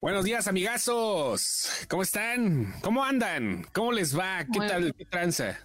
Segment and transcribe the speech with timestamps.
[0.00, 1.86] Buenos días, amigazos.
[1.88, 2.74] ¿Cómo están?
[2.82, 3.64] ¿Cómo andan?
[3.72, 4.44] ¿Cómo les va?
[4.44, 4.94] ¿Qué Muy tal?
[4.94, 5.58] ¿Qué tranza?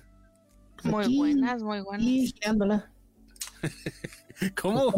[0.84, 2.08] Muy Aquí, buenas, muy buenas.
[2.08, 2.34] Y.
[4.62, 4.94] ¿Cómo?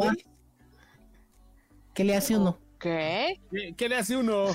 [1.95, 2.59] ¿Qué le hace uno?
[2.79, 3.41] ¿Qué?
[3.51, 4.45] ¿Qué, qué le hace uno?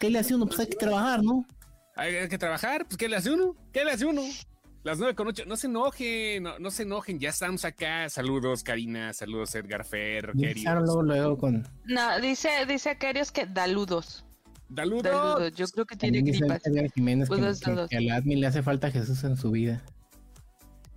[0.00, 0.46] ¿Qué le hace uno?
[0.46, 1.46] Pues hay que trabajar, ¿no?
[1.94, 2.86] ¿Hay, hay que trabajar?
[2.86, 3.54] Pues ¿qué le hace uno?
[3.72, 4.22] ¿Qué le hace uno?
[4.84, 5.44] Las nueve con ocho.
[5.46, 7.18] No se enojen, no, no se enojen.
[7.18, 8.08] Ya estamos acá.
[8.08, 9.12] Saludos, Karina.
[9.12, 10.32] Saludos, Edgar Fer.
[10.34, 11.66] Luego, luego con.
[11.84, 14.24] No, dice, dice Aquarius que daludos.
[14.74, 15.02] Saludos.
[15.02, 15.52] Daludos.
[15.54, 16.60] Yo creo que tiene gripas.
[16.64, 17.90] Edgar Jiménez que, Unos que- dedos.
[17.90, 19.82] que al admin le hace falta Jesús en su vida.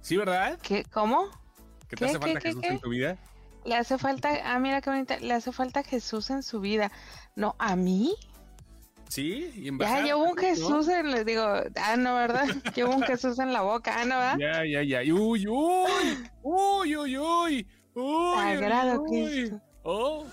[0.02, 0.60] ¿Sí, verdad?
[0.62, 0.84] ¿Qué?
[0.92, 1.30] ¿Cómo?
[1.88, 2.68] ¿Que te ¿Qué, hace qué, falta qué, Jesús qué?
[2.70, 3.18] en tu vida?
[3.66, 6.92] Le hace falta, ah, mira qué bonita, le hace falta Jesús en su vida.
[7.36, 8.16] No, ¿a mí?
[9.12, 10.42] Sí, y en Ya llevo un ¿no?
[10.42, 12.46] Jesús en, le digo, ah, no, ¿verdad?
[12.76, 14.38] Llevo un Jesús en la boca, ah, no, ¿verdad?
[14.40, 15.14] Ya, ya, ya.
[15.14, 16.30] Uy, uy.
[16.42, 17.68] Uy, uy, uy.
[17.94, 19.62] Uy, Sagrado uy, Cristo.
[19.84, 20.26] Oh.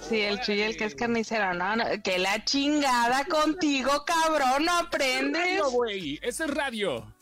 [0.00, 4.78] Sí, el Chuy, el que es carnicero, no, no, que la chingada contigo, cabrón, no
[4.78, 5.42] aprendes.
[5.42, 6.20] Radio, güey.
[6.22, 7.15] Eso es radio.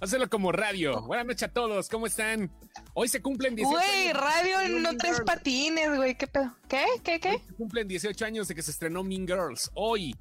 [0.00, 1.02] Hazlo como radio.
[1.02, 1.88] Buenas noches a todos.
[1.88, 2.50] ¿Cómo están?
[2.94, 4.20] Hoy se cumplen 18 Güey, años.
[4.22, 5.26] radio no Mean tres Girls.
[5.26, 6.54] patines, güey, qué pedo.
[6.68, 6.84] ¿Qué?
[7.02, 7.12] ¿Qué?
[7.14, 7.38] Hoy ¿Qué?
[7.46, 9.70] se cumplen 18 años de que se estrenó Mean Girls.
[9.74, 10.14] Hoy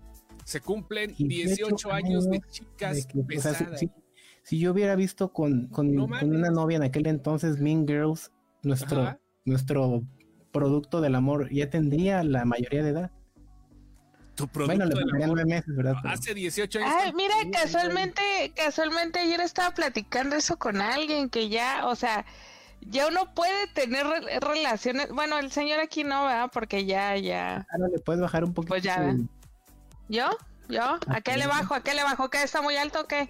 [0.45, 3.79] se cumplen 18 18 años de chicas De que, o sea, si, pesadas.
[3.79, 3.91] si-
[4.43, 8.31] si yo hubiera visto con, con, No con una novia en aquel entonces, Mean Girls,
[8.63, 9.19] nuestro, Ajá.
[9.45, 10.03] nuestro
[10.53, 13.11] producto del amor, ya tendría la mayoría de edad.
[14.37, 15.95] Tu producto Bueno, le nueve meses, ¿verdad?
[16.01, 16.93] Pero- Hace 18 años.
[17.01, 18.21] Ay, mira, casualmente,
[18.55, 22.23] casualmente ayer estaba platicando eso con alguien que ya, o sea,
[22.81, 25.09] ya uno puede tener re- relaciones.
[25.09, 26.51] Bueno, el señor aquí no, ¿verdad?
[26.53, 27.65] Porque ya, ya.
[27.71, 28.69] Ahora le puedes bajar un poquito.
[28.69, 29.27] Pues ya, su-
[30.07, 30.29] ¿Yo?
[30.69, 30.99] ¿Yo?
[31.07, 31.73] ¿A qué le bajo?
[31.73, 32.29] ¿A qué le bajo?
[32.29, 33.29] ¿Qué está muy alto o qué?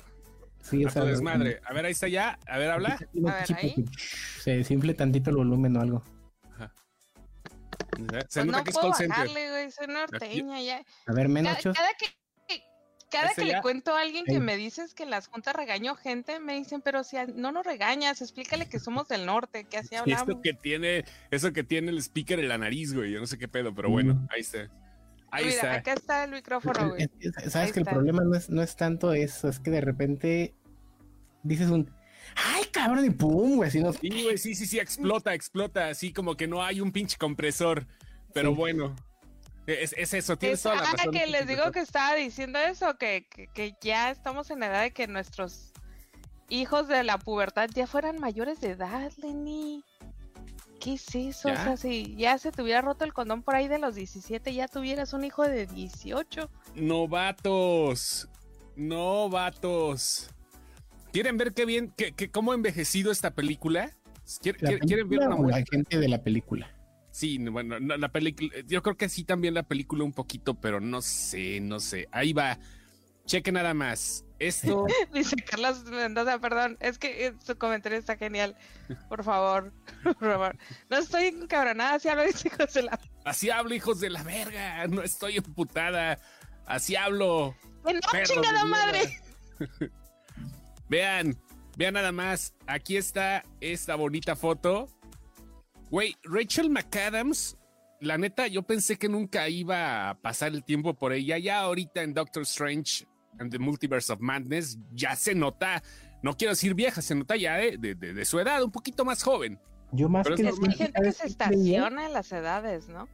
[0.61, 1.61] sí, o A sea, desmadre.
[1.65, 2.37] A ver, ahí está ya.
[2.47, 2.95] A ver, habla.
[2.99, 3.85] A ver, ahí.
[4.41, 6.03] se desinfle tantito el volumen o algo.
[7.95, 8.03] Se
[8.41, 9.09] Pues nota no que es puedo call center.
[9.09, 10.77] bajarle, güey, soy norteña ya.
[10.77, 11.75] A ver, Cada, Menochos.
[11.75, 12.05] cada que
[13.09, 13.55] cada Ese que ya.
[13.57, 17.05] le cuento a alguien que me dices que las juntas regañó gente, me dicen, pero
[17.05, 20.27] si no nos regañas, explícale que somos del norte, que así hablamos.
[20.27, 23.13] Esto que tiene, eso que tiene el speaker en la nariz, güey.
[23.13, 24.27] Yo no sé qué pedo, pero bueno, Mm.
[24.31, 24.69] ahí está.
[25.31, 25.73] Ahí Mira, está.
[25.75, 27.03] acá está el micrófono, güey.
[27.19, 27.93] Es- Ahí Sabes que el está.
[27.93, 30.53] problema no es, no es tanto eso, es que de repente
[31.43, 31.89] dices un
[32.35, 33.05] ¡ay, cabrón!
[33.05, 33.93] y pum, güey, así no.
[33.93, 37.85] Sí, güey, sí, sí, sí, explota, explota, así como que no hay un pinche compresor.
[38.33, 38.55] Pero Sí.
[38.55, 38.95] bueno,
[39.65, 41.11] es, es eso, tienes Es- toda la ah, razón.
[41.11, 44.81] que les digo que estaba diciendo eso, que, que, que ya estamos en la edad
[44.83, 45.71] de que nuestros
[46.49, 49.83] hijos de la pubertad ya fueran mayores de edad, Lenny.
[50.79, 51.49] ¿Qué es eso?
[51.49, 51.55] ¿Ya?
[51.55, 54.53] O sea, si ya se te hubiera roto el condón por ahí de los 17,
[54.53, 56.49] ya tuvieras un hijo de 18.
[56.75, 58.29] Novatos,
[58.75, 60.29] novatos.
[61.11, 63.91] ¿Quieren ver qué bien, qué, qué- cómo ha envejecido esta película?
[64.41, 65.65] ¿Quieren, ¿La quieren- quieren ver una o la muestra?
[65.71, 66.73] gente de la película?
[67.11, 70.79] Sí, bueno, no, la película, yo creo que sí también la película un poquito, pero
[70.79, 72.07] no sé, no sé.
[72.11, 72.59] Ahí va.
[73.25, 74.23] Cheque nada más.
[74.39, 78.55] Esto, Dice Carlos Mendoza, perdón, es que eh, su comentario está genial.
[79.09, 80.57] Por favor, por favor.
[80.89, 82.99] No estoy encabronada, si hablo hijos de la...
[83.25, 84.85] así hablo, hijos de la verga.
[84.87, 86.19] No estoy emputada.
[86.67, 87.55] Así hablo.
[87.85, 88.65] ¡Que no, chingada mierda.
[88.65, 89.19] madre!
[90.89, 91.35] Vean,
[91.77, 92.53] vean nada más.
[92.67, 94.87] Aquí está esta bonita foto.
[95.89, 97.57] Güey, Rachel McAdams,
[98.01, 101.37] la neta, yo pensé que nunca iba a pasar el tiempo por ella.
[101.37, 103.05] Ya ahorita en Doctor Strange
[103.39, 105.81] and the Multiverse of Madness ya se nota,
[106.23, 109.05] no quiero decir vieja, se nota ya de, de- de- de su edad, un poquito
[109.05, 109.59] más joven.
[109.93, 112.13] Yo más Pero que, es Es que hay tiempo, gente que ¿sabes se estaciona en
[112.13, 113.07] las edades, ¿no?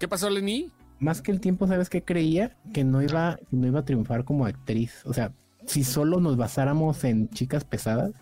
[0.00, 0.72] ¿Qué pasó, Lenny?
[0.98, 2.56] Más que el tiempo, ¿sabes qué creía?
[2.72, 5.02] Que no iba, que no iba a triunfar como actriz.
[5.04, 5.32] O sea,
[5.66, 8.12] si solo nos basáramos en chicas pesadas,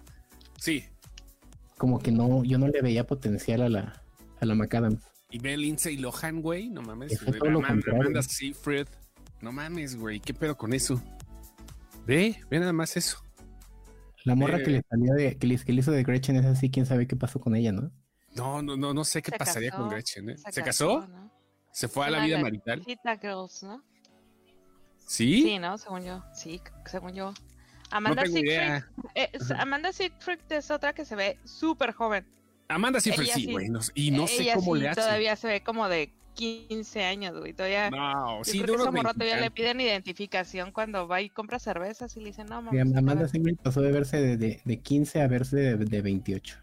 [0.58, 0.84] Sí.
[1.78, 4.02] como que no, yo no le veía potencial a la,
[4.40, 5.02] a la McAdams.
[5.30, 7.22] Y ve Lindsay Lohan, güey, no mames.
[7.24, 8.86] Güey, todo lo Amanda- Seyfried.
[9.40, 11.02] No mames, güey, ¿qué pedo con eso?
[12.06, 13.18] Ve, ve nada más eso.
[14.24, 14.62] La morra Eh.
[14.62, 17.06] que le salió de, que le, que le hizo de Gretchen es así, quién sabe
[17.08, 17.90] qué pasó con ella, ¿no?
[18.36, 20.36] No, no, no, no sé qué Se pasaría casó, con Gretchen, ¿eh?
[20.38, 21.06] ¿Se, Se casó?
[21.08, 21.32] ¿no?
[21.72, 22.84] ¿Se fue a la vida marital?
[23.20, 23.82] Girls, ¿no?
[25.12, 25.42] ¿Sí?
[25.42, 25.76] Sí, ¿no?
[25.76, 26.24] Según yo.
[26.32, 27.34] Sí, según yo.
[27.90, 28.88] Amanda no idea.
[29.14, 32.26] eh, es- Amanda Seyfried es otra que se ve súper joven.
[32.68, 33.52] Amanda Seyfried Ella sí, sí.
[33.52, 33.68] güey.
[33.68, 35.00] no y no sé cómo sí le hace.
[35.02, 37.52] todavía se ve como de 15 años, güey.
[37.52, 37.90] Todavía.
[37.90, 41.58] No, yo sí, creo de que morra todavía le piden identificación cuando va y compra
[41.58, 42.80] cervezas y le dicen, no, mames.
[42.80, 43.28] Amanda nada".
[43.28, 46.56] Seyfried pasó de verse de, de, de 15 a verse de, de 28.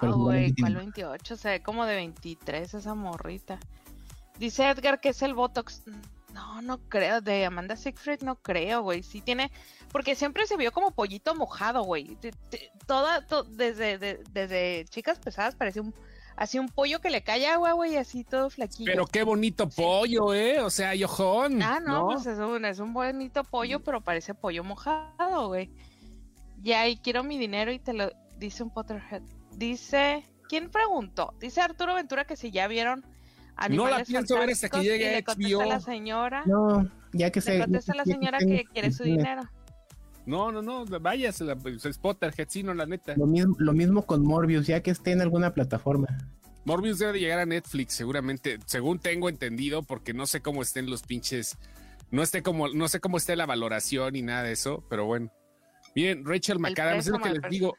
[0.00, 0.52] Pero No, güey.
[0.58, 1.36] ¿cuál 28?
[1.36, 3.60] Se ve como de 23 esa morrita.
[4.40, 5.84] Dice Edgar que es el Botox.
[6.38, 7.20] No, no creo.
[7.20, 9.02] De Amanda Siegfried no creo, güey.
[9.02, 9.50] Sí tiene.
[9.90, 12.16] Porque siempre se vio como pollito mojado, güey.
[12.86, 15.92] Toda, to- desde, de- desde chicas pesadas parecía un.
[16.36, 18.90] así un pollo que le cae agua, güey, así todo flaquillo.
[18.92, 20.60] Pero qué bonito pollo, ¿eh?
[20.60, 21.60] O sea, yojón.
[21.62, 25.70] Ah, no, pues es un, es un bonito pollo, pero parece pollo mojado, güey.
[26.62, 29.22] Ya, y quiero mi dinero y te lo dice un Potterhead.
[29.52, 31.34] Dice, ¿quién preguntó?
[31.40, 33.04] Dice Arturo Ventura que si ya vieron
[33.70, 36.44] no la pienso ver hasta que llegue a la señora.
[36.46, 37.58] No, ya que le se.
[37.58, 39.42] contesta a la señora que quiere su dinero.
[40.26, 43.14] No, no, no, váyase, pues, es Potterhead, sí, no, la neta.
[43.16, 46.06] Lo mismo, lo mismo con Morbius, ya que esté en alguna plataforma.
[46.66, 51.02] Morbius debe llegar a Netflix, seguramente, según tengo entendido, porque no sé cómo estén los
[51.02, 51.56] pinches,
[52.10, 55.32] no esté como, no sé cómo esté la valoración y nada de eso, pero bueno.
[55.94, 57.74] Bien, Rachel McAdams, es lo que les digo,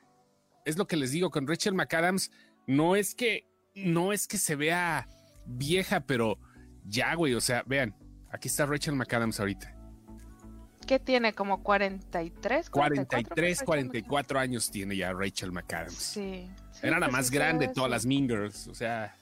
[0.65, 2.31] es lo que les digo con Rachel McAdams,
[2.65, 3.45] no es que,
[3.75, 5.07] no es que se vea
[5.45, 6.37] vieja, pero
[6.85, 7.95] ya, güey, o sea, vean,
[8.31, 9.75] aquí está Rachel McAdams ahorita.
[10.89, 11.33] ¿Qué tiene?
[11.33, 12.69] ¿Como 43?
[12.71, 15.93] 43, 44 años tiene ya Rachel McAdams.
[15.93, 16.49] Sí.
[16.81, 19.15] Era la pues más grande de todas las Mingers, o sea.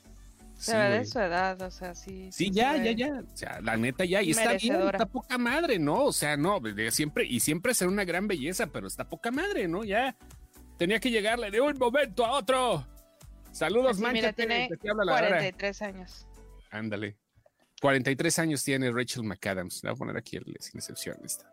[0.55, 2.29] Se ve de su edad, o sea, sí.
[2.31, 3.21] Sí, ya, ya, ya.
[3.21, 4.21] O sea, la neta ya.
[4.21, 6.05] Y está bien, está poca madre, ¿no?
[6.05, 9.83] O sea, no, siempre, y siempre será una gran belleza, pero está poca madre, ¿no?
[9.83, 10.15] Ya.
[10.77, 12.87] Tenía que llegarle de un momento a otro.
[13.51, 16.27] Saludos, Así, Mira, tiene 43 años.
[16.69, 17.17] Ándale.
[17.81, 19.83] 43 años tiene Rachel McAdams.
[19.83, 21.17] Le voy a poner aquí el, sin excepción.
[21.23, 21.51] Esta.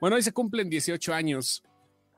[0.00, 1.62] Bueno, hoy se cumplen 18 años.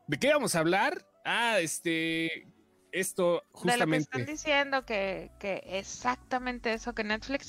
[0.07, 1.05] ¿De qué vamos a hablar?
[1.25, 2.47] Ah, este,
[2.93, 3.85] esto justamente.
[3.85, 7.49] De lo que están diciendo que, que exactamente eso, que Netflix,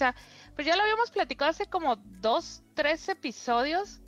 [0.56, 4.02] pues ya lo habíamos platicado hace como dos, tres episodios,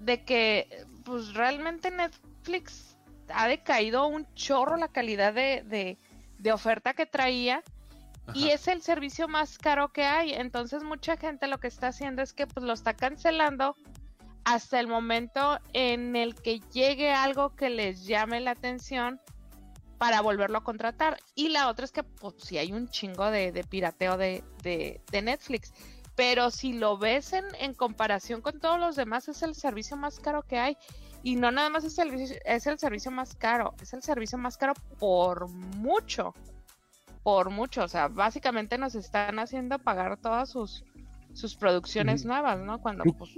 [0.00, 2.96] de que pues realmente Netflix
[3.28, 5.98] ha decaído un chorro la calidad de, de,
[6.38, 7.62] de oferta que traía.
[8.34, 10.32] Y es el servicio más caro que hay.
[10.32, 13.76] Entonces mucha gente lo que está haciendo es que pues lo está cancelando
[14.44, 19.20] hasta el momento en el que llegue algo que les llame la atención
[19.98, 21.18] para volverlo a contratar.
[21.34, 24.42] Y la otra es que, pues, si hay un chingo de, pirateo de,
[25.12, 25.72] Netflix.
[26.14, 30.18] Pero si lo ves en, en, comparación con todos los demás, es el servicio más
[30.18, 30.76] caro que hay.
[31.26, 32.14] Y no nada más es el,
[32.44, 36.32] es el servicio más caro, es el servicio más caro por mucho.
[37.24, 37.82] Por mucho.
[37.82, 40.84] O sea, básicamente nos están haciendo pagar todas sus,
[41.34, 42.80] sus producciones nuevas, ¿no?
[42.80, 43.32] Cuando pues,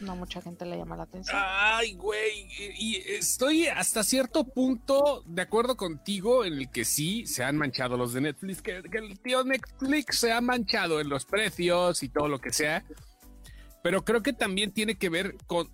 [0.00, 1.38] no mucha gente le llama la atención.
[1.40, 7.44] Ay, güey, y, estoy hasta cierto punto de acuerdo contigo en el que sí se
[7.44, 12.02] han manchado los de Netflix, que, el tío Netflix se ha manchado en los precios
[12.02, 12.84] y todo lo que sea,
[13.80, 15.70] pero creo que también tiene que ver con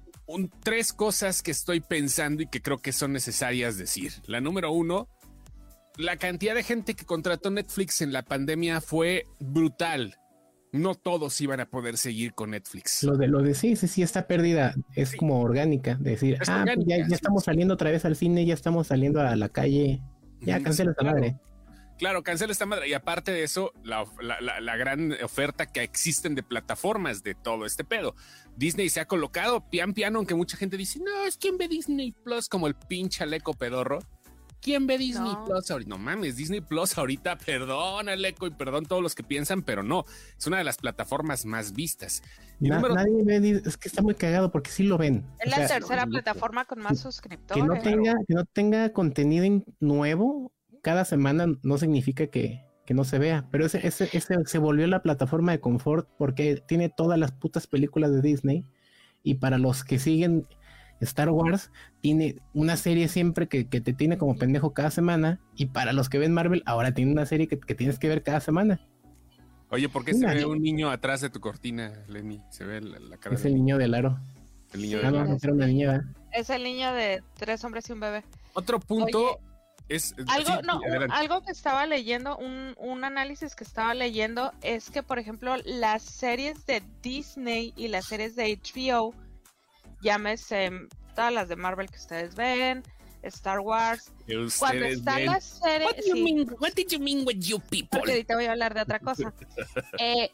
[0.63, 4.13] tres cosas que estoy pensando y que creo que son necesarias decir.
[4.27, 5.09] La número uno,
[5.97, 10.17] la cantidad de gente que contrató Netflix en la pandemia fue brutal
[10.73, 13.03] no todos iban a poder seguir con Netflix.
[13.03, 16.87] Lo de lo de sí, sí, sí está perdida, es como orgánica, decir, ah, pues
[16.87, 20.03] ya, estamos saliendo otra vez al cine, ya estamos saliendo a la calle,
[20.41, 21.31] ya cancela esta madre.
[21.31, 21.49] Claro,
[22.23, 22.89] cancela esta madre.
[22.89, 27.85] Y aparte de eso, la, la, gran oferta que existen de plataformas de todo este
[27.85, 28.15] pedo.
[28.57, 32.13] Disney se ha colocado pian piano, aunque mucha gente dice, no, es quien ve Disney
[32.13, 34.01] Plus como el pinche aleco pedorro.
[34.61, 35.89] ¿Quién ve Disney Plus ahorita?
[35.89, 40.05] No mames, Disney Plus ahorita, perdón Aleco y perdón todos los que piensan, pero no,
[40.37, 42.23] es una de las plataformas más vistas.
[42.59, 45.25] Nadie ve, es que está muy cagado porque sí lo ven.
[45.39, 47.63] Es la tercera plataforma con más suscriptores.
[47.63, 50.53] Que no tenga, que no tenga contenido nuevo
[50.83, 55.03] cada semana no significa que, no se vea, pero ese, ese, ese se volvió la
[55.03, 58.65] plataforma de confort porque tiene todas las putas películas de Disney
[59.23, 60.47] y para los que siguen
[61.01, 65.41] Star Wars tiene una serie siempre que, te tiene como pendejo cada semana.
[65.55, 68.41] Y para los que ven Marvel, ahora tiene una serie que, tienes que ver cada
[68.41, 68.81] semana.
[69.71, 72.41] Oye, ¿por qué se ve un niño atrás de tu cortina, Lenny?
[72.51, 73.35] Se ve la, cara.
[73.35, 74.19] Es el niño del aro.
[74.73, 78.25] El niño ah, una niña, Es el niño de tres hombres y un bebé.
[78.55, 79.39] Otro punto
[79.89, 80.15] es.
[80.27, 80.81] Algo, no,
[81.11, 86.03] algo que estaba leyendo, un, un análisis que estaba leyendo es que, por ejemplo, las
[86.03, 89.15] series de Disney y las series de HBO
[90.01, 90.71] llámese
[91.15, 92.83] todas las de Marvel que ustedes ven,
[93.23, 94.13] Star Wars.
[94.59, 95.87] Cuando está la serie.
[95.87, 97.99] What, do you mean, what did you mean with you people?
[97.99, 99.33] Porque ahorita voy a hablar de otra cosa.
[99.99, 100.31] eh,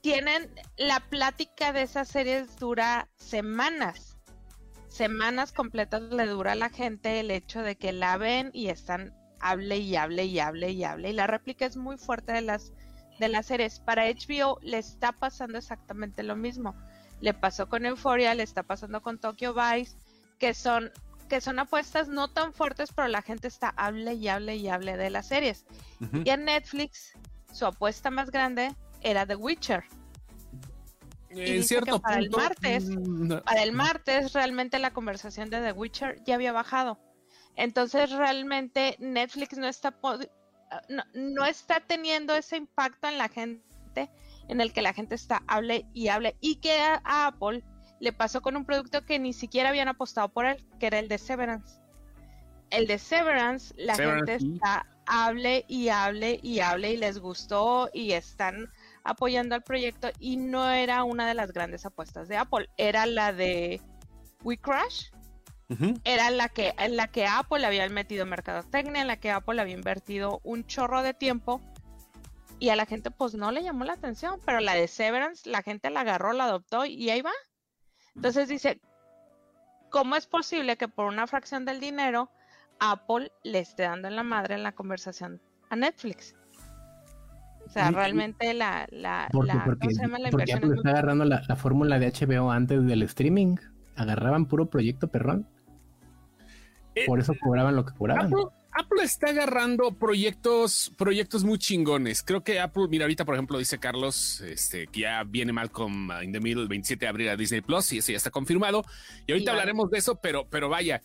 [0.00, 4.07] tienen la plática de esas series dura semanas.
[4.98, 9.14] Semanas completas le dura a la gente el hecho de que la ven y están
[9.40, 11.10] hable y hable y hable y hable.
[11.10, 12.72] Y la réplica es muy fuerte de las,
[13.18, 13.80] de las series.
[13.80, 16.74] Para HBO le está pasando exactamente lo mismo
[17.20, 19.96] le pasó con Euphoria, le está pasando con Tokyo Vice,
[20.38, 20.90] que son
[21.28, 24.96] que son apuestas no tan fuertes, pero la gente está hable y hable y hable
[24.96, 25.66] de las series.
[26.24, 27.12] Y en Netflix,
[27.52, 29.84] su apuesta más grande era The Witcher.
[31.30, 36.22] En cierto para el martes, mm, para el martes realmente la conversación de The Witcher
[36.24, 36.98] ya había bajado.
[37.56, 39.94] Entonces realmente Netflix no está
[40.88, 44.10] no, no está teniendo ese impacto en la gente,
[44.48, 47.64] en el que la gente está hable y hable, y que a, Apple
[48.00, 51.08] le pasó con un producto que ni siquiera habían apostado por él, que era el
[51.08, 51.80] de Severance.
[52.70, 58.12] El de Severance, la gente está hable y hable y hable y les gustó y
[58.12, 58.70] están
[59.08, 63.32] apoyando al proyecto y no era una de las grandes apuestas de Apple, era la
[63.32, 63.80] de
[64.42, 65.10] We Crash,
[66.04, 69.74] era la que, en la que Apple había metido mercadotecnia, en la que Apple había
[69.74, 71.60] invertido un chorro de tiempo
[72.58, 75.62] y a la gente pues no le llamó la atención, pero la de Severance la
[75.62, 77.32] gente la agarró, la adoptó y ahí va.
[78.14, 78.80] Entonces dice,
[79.90, 82.30] ¿cómo es posible que por una fracción del dinero
[82.80, 86.34] Apple le esté dando en la madre en la conversación a Netflix?
[87.68, 89.88] O sea, realmente la, la, porque, la, porque,
[90.30, 93.56] porque Apple está agarrando la, la fórmula de HBO antes del streaming.
[93.94, 95.46] Agarraban puro proyecto perrón.
[96.94, 98.32] Eh, Por eso cobraban lo que cobraban.
[98.72, 102.22] Apple, está agarrando proyectos, proyectos muy chingones.
[102.22, 106.32] Creo que Apple, mira, ahorita, por ejemplo, dice Carlos, este, que ya viene Malcolm in
[106.32, 108.84] the Middle el 27 de abril a Disney Plus, y eso ya está confirmado.
[109.26, 111.02] Y ahorita hablaremos de eso, pero, pero vaya,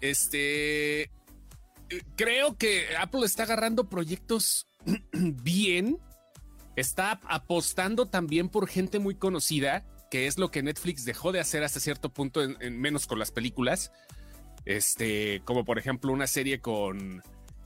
[0.00, 1.10] este
[2.16, 4.69] creo que Apple está agarrando proyectos
[5.12, 5.98] bien.
[6.76, 11.62] Está apostando también por gente muy conocida, que es lo que Netflix dejó de hacer
[11.62, 13.92] hasta cierto punto, en, menos con las películas.
[14.64, 17.22] Este, como por ejemplo una serie con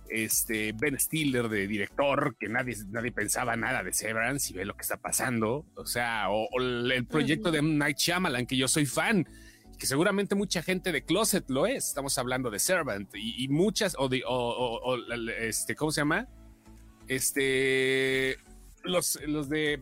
[0.08, 4.76] este Ben Stiller de director, que nadie, nadie pensaba nada de Severance y ve lo
[4.76, 5.66] que está pasando.
[5.76, 9.26] O sea, o, el proyecto de Night Shyamalan, que yo soy fan,
[9.78, 11.88] que seguramente mucha gente de Closet lo es.
[11.88, 14.96] Estamos hablando de Servant y, muchas, o de, o,
[15.40, 16.28] este, ¿cómo se llama?
[17.08, 18.38] Este,
[18.84, 19.80] los, los de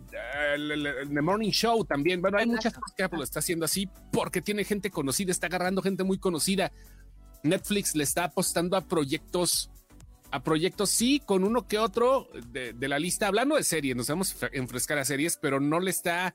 [1.13, 2.21] The Morning Show también.
[2.21, 5.83] Bueno, hay muchas cosas que Apple está haciendo así porque tiene gente conocida, está agarrando
[5.83, 6.73] gente muy conocida.
[7.43, 9.71] Netflix le está apostando a proyectos,
[10.31, 13.27] a proyectos, sí, con uno que otro de, la lista.
[13.27, 16.35] Hablando de series, nos vamos a enfrescar a series, pero no le está,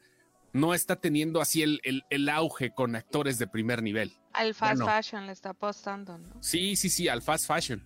[0.52, 1.80] no está teniendo así el,
[2.10, 4.12] el, auge con actores de primer nivel.
[4.34, 6.44] Al fast fashion le está apostando, ¿no?
[6.44, 7.84] Sí, sí, sí, al fast fashion.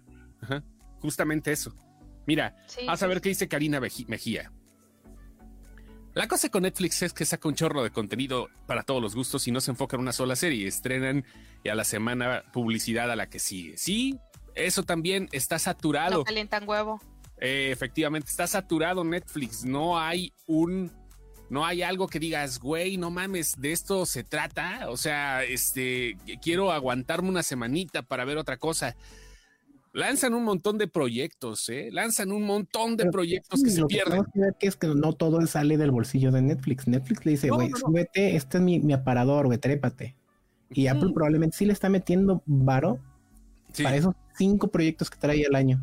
[1.00, 1.76] Justamente eso.
[2.26, 4.52] Mira, vamos a ver qué dice Karina Mejía.
[6.14, 9.48] La cosa con Netflix es que saca un chorro de contenido para todos los gustos
[9.48, 10.68] y no se enfoca en una sola serie.
[10.68, 11.26] Estrenan
[11.64, 13.78] y a la semana publicidad a la que sigue.
[13.78, 14.20] Sí,
[14.54, 16.20] eso también está saturado.
[16.20, 17.02] No calientan huevo.
[17.40, 19.64] Eh, efectivamente, está saturado Netflix.
[19.64, 20.92] No hay un.
[21.50, 24.90] No hay algo que digas, güey, no mames, de esto se trata.
[24.90, 28.96] O sea, este, quiero aguantarme una semanita para ver otra cosa
[29.94, 31.90] lanzan un montón de proyectos, ¿eh?
[31.92, 34.24] Lanzan un montón de proyectos que se pierden.
[34.34, 36.88] Que, ver que es que no todo sale del bolsillo de Netflix.
[36.88, 40.16] Netflix le dice, güey, súbete, este es mi, aparador, güey, trépate.
[40.70, 43.00] Y Apple probablemente sí le está metiendo varo
[43.84, 45.82] para esos cinco proyectos que trae al año.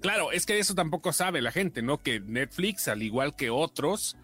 [0.00, 1.98] Claro, es que eso tampoco sabe la gente, ¿no?
[1.98, 4.16] Que Netflix, al igual que otros,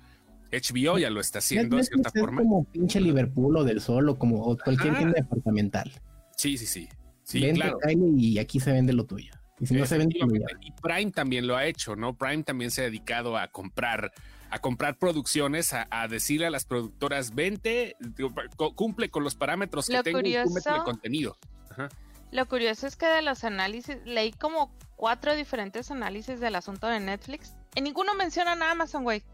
[0.52, 2.42] HBO ya lo está haciendo de cierta forma.
[2.42, 5.92] Como pinche Liverpool o del Sol o como cualquier tienda departamental.
[6.36, 6.88] Sí, sí, sí.
[7.24, 7.78] Sí, vende claro.
[8.16, 9.32] y aquí se vende lo tuyo.
[9.60, 10.18] Y si no se vende,
[10.60, 12.16] y Prime también lo ha hecho, ¿no?
[12.16, 14.12] Prime también se ha dedicado a comprar
[14.50, 17.96] a comprar producciones, a, decirle a las productoras, vente,
[18.76, 21.36] cumple con los parámetros que tengo y cumple el contenido.
[22.30, 27.00] Lo curioso es que de los análisis, leí como cuatro diferentes análisis del asunto de
[27.00, 27.56] Netflix.
[27.74, 29.24] En ninguno mencionan a Amazon, güey.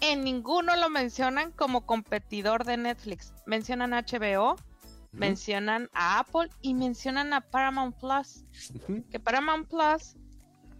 [0.00, 3.32] En ninguno lo mencionan como competidor de Netflix.
[3.46, 4.54] Mencionan HBO,
[5.12, 8.44] mencionan a Apple y mencionan a Paramount Plus.
[9.10, 10.16] Que Paramount Plus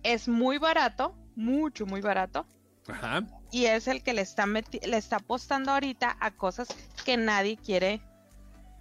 [0.03, 2.47] es muy barato, mucho, muy barato.
[2.89, 3.23] Ajá.
[3.53, 6.69] Y es el que le está, le está apostando ahorita a cosas
[7.05, 8.01] que nadie quiere.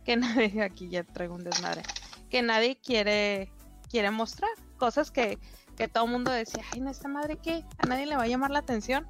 [0.05, 1.83] Que nadie, aquí ya traigo un desmadre.
[2.29, 3.51] Que nadie quiere,
[3.89, 4.51] quiere mostrar.
[4.77, 5.37] Cosas que,
[5.75, 8.27] que todo el mundo decía, ay, no, esta madre que a nadie le va a
[8.27, 9.07] llamar la atención.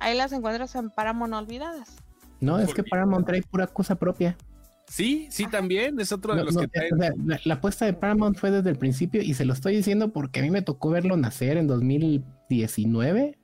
[0.00, 1.96] Ahí las encuentras en Paramount olvidadas.
[2.40, 4.36] No, es que Paramount trae pura cosa propia.
[4.92, 6.90] Sí, sí, también es otro de los que
[7.46, 10.42] la, apuesta de Paramount fue desde el principio y se lo estoy diciendo porque a
[10.42, 13.38] mí me tocó verlo nacer en 2019.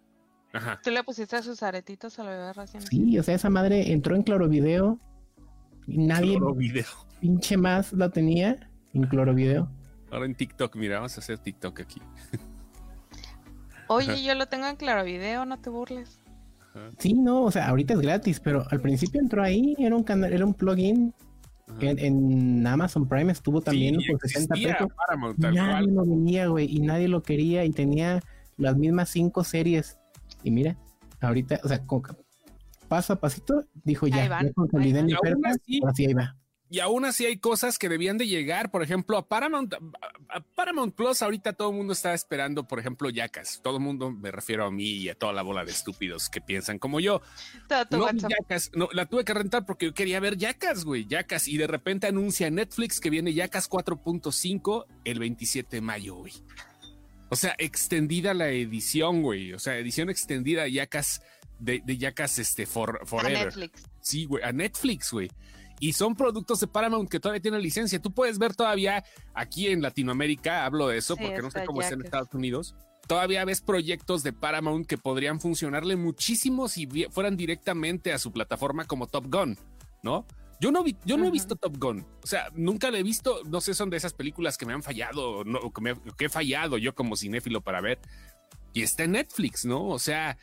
[0.53, 0.79] Ajá.
[0.85, 2.83] Tú le pusiste sus aretitos a lo bebé recién.
[2.83, 5.01] Sí, o sea, esa madre entró en Cloro Video
[5.87, 6.85] y nadie Video.
[7.19, 9.71] pinche más lo tenía en Cloro Video.
[10.11, 12.03] Ahora en TikTok, mira, vamos a hacer TikTok aquí.
[13.89, 16.19] Oye, yo lo tengo en Claro Video, no te burles.
[16.99, 20.31] Sí, no, o sea, ahorita es gratis, pero al principio entró ahí, era un canal,
[20.31, 21.15] era un plugin
[21.81, 24.89] en, Amazon Prime estuvo también por 60 pesos.
[25.37, 28.21] nadie lo venía, güey, y nadie lo quería y tenía
[28.57, 29.99] las mismas cinco series.
[30.43, 30.77] Y mira,
[31.21, 31.85] ahorita, o sea,
[32.89, 35.51] paso a pasito, dijo ya, ya consolidé mi oferta,
[35.87, 36.37] así ahí va.
[36.71, 39.75] Y aún así hay cosas que debían de llegar, por ejemplo, a Paramount,
[40.29, 43.61] a Paramount Plus, ahorita todo el mundo está esperando, por ejemplo, Yacas.
[43.63, 46.43] Todo el mundo, me refiero a mí y a toda la bola de estúpidos que
[46.43, 47.23] piensan como yo.
[47.91, 51.49] No, Yacas, no, la tuve que rentar porque yo quería ver Yacas, güey, Yacas.
[51.49, 56.35] Y de repente anuncia Netflix que viene Yacas 4.5 el 27 de mayo, güey.
[57.31, 59.55] O sea, extendida la edición, güey.
[59.55, 61.23] O sea, edición extendida Yacas
[61.59, 63.37] de, de Yacas este, for, Forever.
[63.37, 63.83] A Netflix.
[64.03, 65.31] Sí, güey, a Netflix, güey
[65.81, 68.01] y son productos de Paramount que todavía tienen licencia.
[68.01, 69.05] Tú puedes ver todavía
[69.35, 72.75] aquí en Latinoamérica, hablo de eso porque no sé cómo es en Estados Unidos.
[73.07, 78.85] Todavía ves proyectos de Paramount que podrían funcionarle muchísimo si fueran directamente a su plataforma
[78.85, 79.57] como Top Gun,
[80.03, 80.27] ¿no?
[80.61, 83.43] Yo no, vi, yo no he visto Top Gun, o sea, nunca le he visto,
[83.47, 86.79] no sé, son de esas películas que me han fallado, no, que, que he fallado
[86.79, 88.01] yo como cinéfilo para ver.
[88.75, 89.87] Y está en Netflix, ¿no?
[89.87, 90.37] O sea,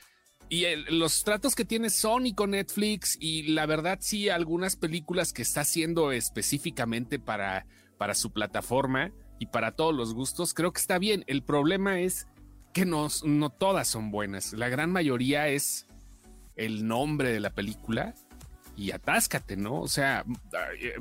[0.50, 5.42] y los tratos que tiene Sony con Netflix y la verdad sí algunas películas que
[5.42, 7.66] está haciendo específicamente para,
[7.98, 11.24] para su plataforma y para todos los gustos, creo que está bien.
[11.28, 12.28] El problema es
[12.74, 14.54] que no, no todas son buenas.
[14.54, 15.88] La gran mayoría es
[16.56, 18.14] el nombre de la película
[18.78, 19.82] y atáscate, ¿no?
[19.82, 20.26] O sea,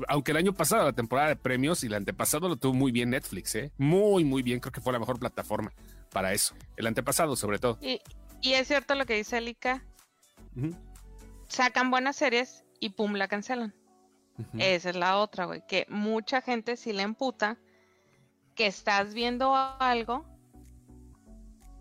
[0.07, 3.09] aunque el año pasado la temporada de premios y el antepasado lo tuvo muy bien
[3.09, 3.71] Netflix, ¿eh?
[3.77, 4.59] Muy, muy bien.
[4.59, 5.71] Creo que fue la mejor plataforma
[6.11, 6.55] para eso.
[6.77, 7.77] El antepasado, sobre todo.
[8.53, 9.83] Es cierto lo que dice Elika.
[11.47, 13.73] Sacan buenas series y pum, la cancelan.
[14.57, 15.63] Esa es la otra, güey.
[15.67, 17.57] Que mucha gente sí le emputa
[18.55, 20.25] que estás viendo algo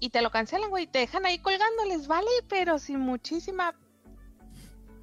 [0.00, 0.86] y te lo cancelan, güey.
[0.86, 3.74] Te dejan ahí colgándoles, vale, pero sin muchísima.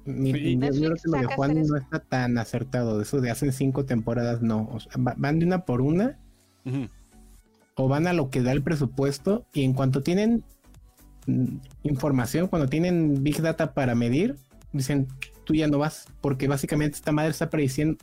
[0.04, 3.00] Mi, yo creo que lo de Juan no está tan acertado.
[3.00, 4.78] Eso de hacen cinco temporadas, no.
[4.96, 6.18] van de una por una.
[7.74, 9.46] O van a lo que da el presupuesto.
[9.52, 10.44] Y en cuanto tienen
[11.82, 14.36] información, cuando tienen Big Data para medir,
[14.72, 15.08] dicen,
[15.44, 17.98] tú ya no vas, porque básicamente esta madre está prediciendo.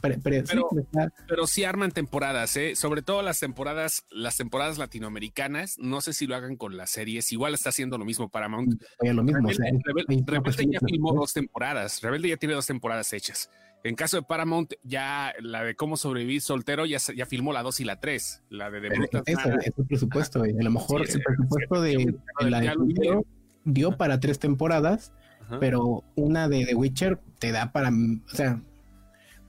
[1.28, 2.76] pero, sí, arman temporadas, ¿eh?
[2.76, 5.78] sobre todo las temporadas, las temporadas latinoamericanas.
[5.80, 7.32] No sé si lo hagan con las series.
[7.32, 8.82] Igual está haciendo lo mismo Paramount.
[9.02, 12.02] Lo mismo, Rebelde, ya filmó dos temporadas.
[12.02, 13.50] Rebelde ya tiene dos temporadas hechas.
[13.84, 17.80] En caso de Paramount, ya la de cómo sobrevivir soltero ya, ya filmó la 2
[17.80, 18.44] y la 3.
[18.50, 18.89] La de, de
[19.26, 23.24] Eso, es el presupuesto, A lo mejor el presupuesto de, la de
[23.63, 25.13] dio para tres temporadas,
[25.60, 27.89] pero una de The Witcher te da para.
[27.89, 28.62] O sea.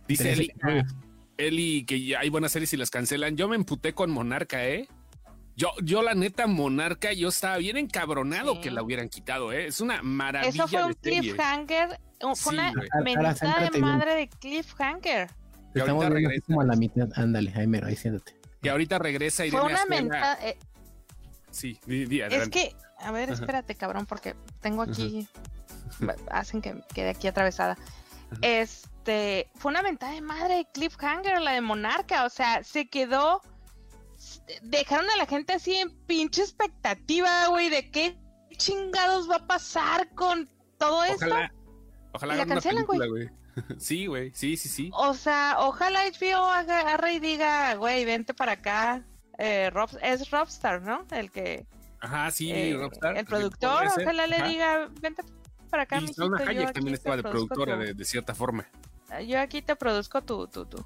[0.07, 0.53] Dice Eli,
[1.37, 3.37] Eli que hay buenas series y las cancelan.
[3.37, 4.88] Yo me emputé con Monarca, ¿eh?
[5.57, 9.66] Yo, yo la neta, Monarca, yo estaba bien encabronado que la hubieran quitado, ¿eh?
[9.66, 10.64] Es una maravilla.
[10.64, 11.99] Eso fue un cliffhanger
[12.35, 15.30] fue una mentada de madre de cliffhanger.
[15.72, 16.46] Que Estamos regresa.
[16.46, 17.09] como a la mitad.
[17.14, 18.35] Ándale, ahí mero, ahí siéntate.
[18.62, 20.38] Que ahorita regresa y Fue una mentada.
[20.42, 20.59] Eh,
[21.50, 25.28] sí, di, di, Es que, a ver, espérate, cabrón, porque tengo aquí.
[26.30, 27.76] Hacen que quede aquí atravesada.
[28.42, 29.48] Este.
[29.56, 32.24] Fue una mentada de madre de cliffhanger, la de Monarca.
[32.24, 33.40] O sea, se quedó.
[34.62, 38.18] Dejaron a la gente así en pinche expectativa, güey, de qué
[38.56, 41.35] chingados va a pasar con todo esto.
[42.12, 43.31] Ojalá una película, güey.
[43.79, 44.90] sí, güey, sí, sí, sí.
[44.94, 49.05] O sea, ojalá HBO agarre y diga, güey, vente para acá.
[49.38, 51.07] Eh, Rob, es Robstar, ¿no?
[51.11, 51.66] El que...
[52.01, 53.16] Ajá, sí, eh, Robstar.
[53.16, 55.23] El productor, ojalá le diga, vente
[55.70, 58.66] para acá, y mijito, Hayek también estaba de productora, de, cierta forma.
[59.27, 60.85] Yo aquí te produzco tu, tu, tu.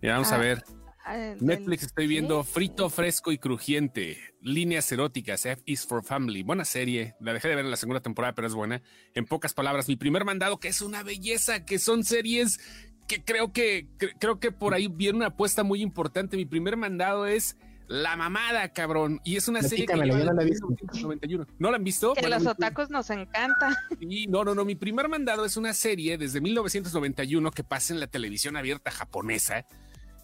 [0.00, 0.64] Ya, vamos a ah, ver.
[1.04, 4.18] Ah, Netflix estoy viendo frito, fresco y crujiente.
[4.40, 5.44] Líneas eróticas.
[5.46, 6.42] F is for Family.
[6.42, 7.16] Buena serie.
[7.20, 8.82] La dejé de ver en la segunda temporada, pero es buena.
[9.14, 12.60] En pocas palabras, mi primer mandado, que es una belleza, que son series
[13.08, 13.88] que creo que
[14.20, 16.36] creo que por ahí viene una apuesta muy importante.
[16.36, 17.56] Mi primer mandado es
[17.88, 19.20] La Mamada, cabrón.
[19.24, 20.68] Y es una serie que no la, he visto.
[21.58, 22.14] ¿No la han visto?
[22.14, 23.76] Que los otacos nos encanta.
[23.98, 24.64] Sí, no, no, no.
[24.64, 29.66] Mi primer mandado es una serie desde 1991 que pasa en la televisión abierta japonesa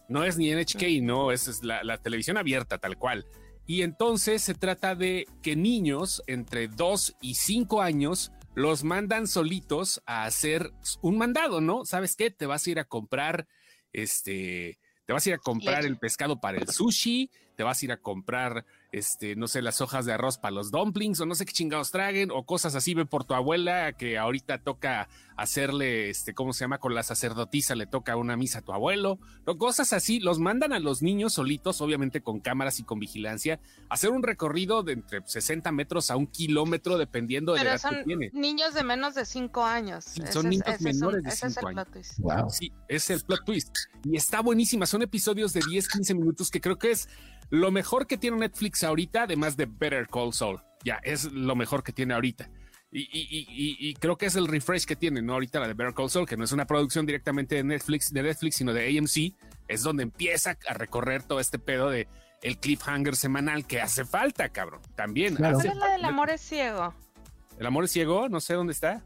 [0.08, 3.26] no es ni NHK, no, es, la, televisión abierta tal cual.
[3.66, 10.02] Y entonces se trata de que niños entre 2 y 5 años los mandan solitos
[10.06, 11.84] a hacer un mandado, ¿no?
[11.84, 12.30] ¿Sabes qué?
[12.30, 13.46] Te vas a ir a comprar,
[13.92, 17.84] este, te vas a ir a comprar el pescado para el sushi, te vas a
[17.84, 21.34] ir a comprar este, no sé, las hojas de arroz para los dumplings o no
[21.34, 26.10] sé qué chingados traguen o cosas así, ve por tu abuela que ahorita toca hacerle,
[26.10, 26.78] este, ¿cómo se llama?
[26.78, 30.72] Con la sacerdotisa le toca una misa a tu abuelo, o cosas así, los mandan
[30.72, 35.22] a los niños solitos, obviamente con cámaras y con vigilancia, hacer un recorrido de entre
[35.24, 38.30] 60 metros a un kilómetro dependiendo de la edad que tiene.
[38.32, 40.06] niños de menos de 5 años.
[40.32, 41.86] son niños menores de 5 años.
[42.18, 42.50] Wow.
[42.50, 43.76] Sí, es el plot twist.
[44.04, 47.08] Y está buenísima, son episodios de 10, 15 minutos que creo que es
[47.50, 51.82] lo mejor que tiene Netflix ahorita, además de Better Call Saul, ya es lo mejor
[51.82, 52.50] que tiene ahorita.
[52.90, 55.34] Y, creo que es el refresh que tiene, ¿no?
[55.34, 58.22] Ahorita la de Better Call Saul, que no es una producción directamente de Netflix, de
[58.22, 59.34] Netflix, sino de AMC,
[59.68, 62.08] es donde empieza a recorrer todo este pedo de
[62.42, 64.80] el cliffhanger semanal que hace falta, cabrón.
[64.94, 65.36] También.
[65.36, 66.94] ¿Cuál es la del amor es ciego?
[67.58, 69.02] El amor es ciego, no sé dónde está.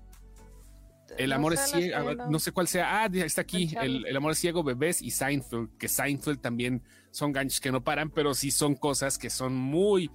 [1.18, 3.02] El amor es ciego, no sé cuál sea.
[3.02, 3.74] Ah, está aquí.
[3.80, 8.10] El, amor es ciego, bebés y Seinfeld, que Seinfeld también son ganchos que no paran,
[8.10, 10.10] pero sí son cosas que son muy,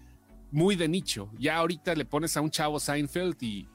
[0.51, 1.29] muy de nicho.
[1.37, 3.67] Ya ahorita le pones a un chavo Seinfeld y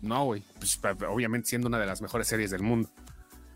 [0.00, 0.42] no, güey.
[0.58, 2.90] Pues, obviamente siendo una de las mejores series del mundo.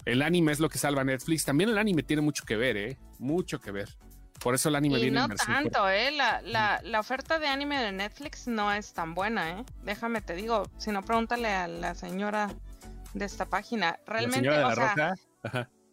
[0.05, 1.45] El anime es lo que salva Netflix.
[1.45, 2.99] También el anime tiene mucho que ver, ¿eh?
[3.19, 3.89] Mucho que ver.
[4.41, 6.11] Por eso el anime y viene no tanto, ¿eh?
[6.13, 9.65] La, la, la, oferta de anime de Netflix no es tan buena, ¿eh?
[9.83, 12.55] Déjame te digo, si no, pregúntale a la señora
[13.15, 13.99] de esta página.
[14.07, 15.17] Realmente, o sea,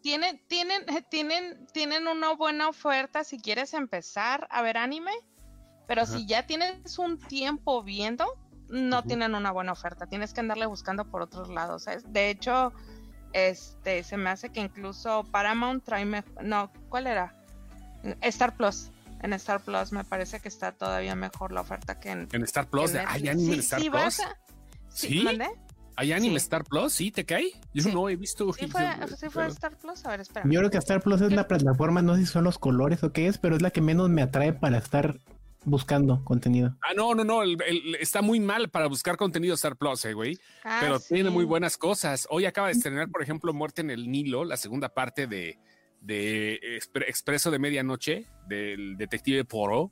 [0.02, 5.10] Tienen, tienen, tienen, tienen una buena oferta si quieres empezar a ver anime,
[5.88, 8.24] pero si ya tienes un tiempo viendo,
[8.68, 10.06] no tienen una buena oferta.
[10.06, 11.86] Tienes que andarle buscando por otros lados.
[12.06, 12.72] De hecho,
[13.32, 16.04] este, se me hace que incluso Paramount trae,
[16.42, 17.34] no, ¿cuál era?
[18.22, 18.90] Star Plus.
[19.22, 22.28] En Star Plus me parece que está todavía mejor la oferta que en.
[22.32, 24.20] En Star Plus, ¿hay anime en Star Plus?
[24.90, 25.26] sí.
[25.96, 26.92] ¿Hay anime Star Plus?
[26.92, 27.10] ¿Sí?
[27.10, 27.50] ¿Te cae?
[27.72, 28.52] Yo no he visto.
[28.52, 28.82] Sí fue,
[29.18, 30.04] sí fue Star Plus.
[30.04, 30.46] A ver, espera.
[30.48, 33.12] Yo creo que Star Plus es la plataforma, no sé si son los colores o
[33.12, 35.18] qué es, pero es la que menos me atrae para estar
[35.64, 36.76] buscando contenido.
[36.82, 37.42] Ah, no, no, no.
[37.98, 40.38] está muy mal para buscar contenido Star Plus, eh, güey.
[40.64, 42.26] Ah, pero tiene muy buenas cosas.
[42.30, 45.58] Hoy acaba de estrenar, por ejemplo, Muerte en el Nilo, la segunda parte de
[46.00, 46.78] de
[47.08, 49.90] Expreso de Medianoche, del detective Poro,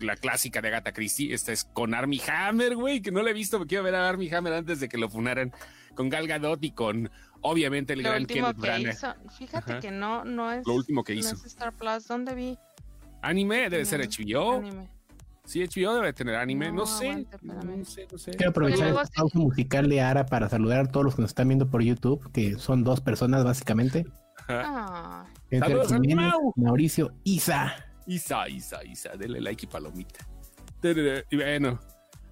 [0.00, 1.34] la clásica de Agatha Christie.
[1.34, 4.08] Esta es con Army Hammer, güey, que no le he visto, me quiero ver a
[4.08, 5.52] Army Hammer antes de que lo funaran
[5.94, 9.16] con Gal Gadot y con, obviamente, el gran Kenneth Branagh.
[9.38, 10.66] Fíjate que no, no es.
[10.66, 11.34] Lo último que hizo.
[11.46, 12.58] Star Plus, ¿dónde vi?
[13.22, 14.58] Anime, debe ser HBO.
[14.58, 14.88] Anime.
[15.44, 18.06] Sí, HBO debe tener anime, no, sé, no, sé.
[18.10, 18.30] no sé.
[18.30, 21.48] Quiero aprovechar el pausa musical de Ara para saludar a todos los que nos están
[21.48, 24.06] viendo por YouTube, que son dos personas básicamente.
[24.48, 25.26] Ah.
[26.56, 27.74] Mauricio Isa.
[28.06, 29.16] Isa, Isa, Isa.
[29.16, 30.26] Dele like y palomita.
[31.30, 31.80] Y bueno,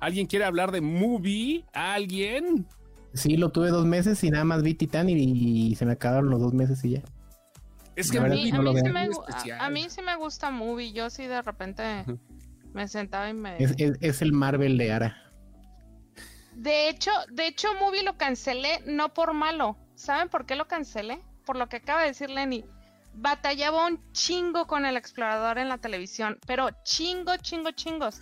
[0.01, 1.65] ¿alguien quiere hablar de movie?
[1.73, 2.67] ¿Alguien?
[3.15, 6.41] Sí, lo tuve dos meses y nada más vi Titan y, se me acabaron los
[6.41, 7.03] dos meses y ya.
[7.97, 9.09] Es que a mí, a, mí sí me,
[9.59, 10.93] a, mí sí me gusta movie.
[10.93, 12.05] Yo sí de repente
[12.73, 13.63] me sentaba y me.
[13.63, 15.33] Es, es, el Marvel de Ara.
[16.55, 19.77] De hecho, de hecho, movie lo cancelé no por malo.
[19.95, 21.21] ¿Saben por qué lo cancelé?
[21.45, 22.65] por lo que acaba de decir Lenny,
[23.15, 28.21] batallaba un chingo con el explorador en la televisión, pero chingo, chingo, chingos.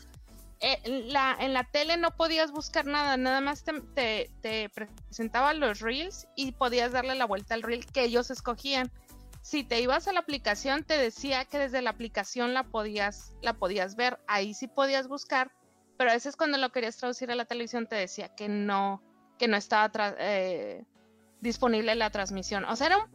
[0.62, 6.28] Eh, la, en la tele no podías buscar nada, nada más te, presentaban los reels
[6.36, 8.90] y podías darle la vuelta al reel que ellos escogían.
[9.40, 13.54] Si te ibas a la aplicación, te decía que desde la aplicación la podías, la
[13.54, 15.50] podías ver, ahí sí podías buscar,
[15.96, 19.02] pero a veces cuando lo querías traducir a la televisión te decía que no,
[19.38, 20.84] que no estaba eh,
[21.40, 22.66] disponible la transmisión.
[22.66, 23.10] O sea, era un,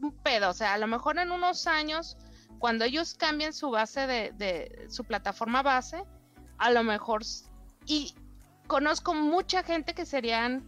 [0.00, 0.50] un pedo.
[0.50, 2.16] O sea, a lo mejor en unos años,
[2.58, 6.04] cuando ellos cambien su base de, de su plataforma base,
[6.58, 7.22] a lo mejor.
[7.86, 8.14] Y
[8.66, 10.64] conozco mucha gente que serían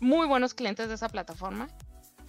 [0.00, 1.68] muy buenos clientes de esa plataforma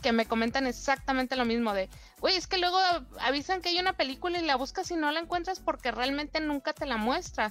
[0.03, 2.77] que me comentan exactamente lo mismo de, güey, es que luego
[3.21, 6.73] avisan que hay una película y la buscas y no la encuentras porque realmente nunca
[6.73, 7.49] te la muestra.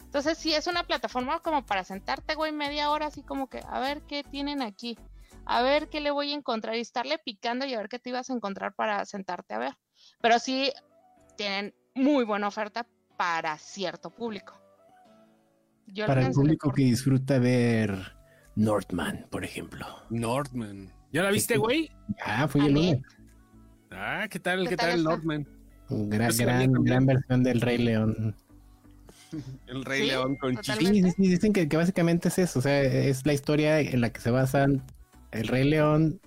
[0.00, 3.80] Entonces, sí es una plataforma como para sentarte, güey, media hora, así como que, a
[3.80, 4.96] ver qué tienen aquí,
[5.46, 8.10] a ver qué le voy a encontrar y estarle picando y a ver qué te
[8.10, 9.74] ibas a encontrar para sentarte a ver.
[10.20, 10.72] Pero sí
[11.36, 14.60] tienen muy buena oferta para cierto público.
[16.06, 18.14] para el público que disfruta ver
[18.56, 19.86] Northman, por ejemplo.
[20.10, 20.92] Northman.
[21.12, 21.90] ¿Ya la viste, güey?
[22.24, 23.02] Ah, fui el.
[23.90, 25.46] Ah, ¿qué tal, qué, tal, el Northman?
[25.88, 28.36] Gran, gran, gran versión del Rey León.
[29.66, 33.80] El Rey León con Sí, dicen que, básicamente es eso, o sea, es la historia
[33.80, 34.84] en la que se basan
[35.34, 36.20] el Rey León.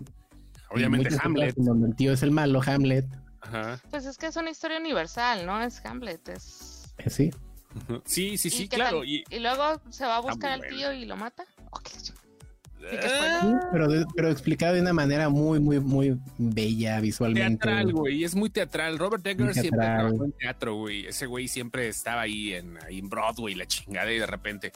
[0.69, 1.55] Obviamente Hamlet.
[1.55, 3.05] Donde el tío es el malo, Hamlet.
[3.89, 5.61] Pues es que es una historia universal, ¿no?
[5.61, 6.93] Es Hamlet, es...
[6.97, 7.31] Eh, sí.
[8.05, 9.03] Sí, sí, sí, claro.
[9.03, 9.23] Y...
[9.39, 11.45] luego se va a buscar al tío y lo mata.
[12.79, 13.69] Ah.
[13.71, 17.65] pero, pero explicado de una manera muy, muy, muy bella visualmente.
[17.65, 18.97] Teatral, güey, es muy teatral.
[18.97, 21.05] Robert Eggers siempre trabajó en teatro, güey.
[21.05, 24.71] Ese güey siempre estaba ahí en, ahí en Broadway, la chingada, y de repente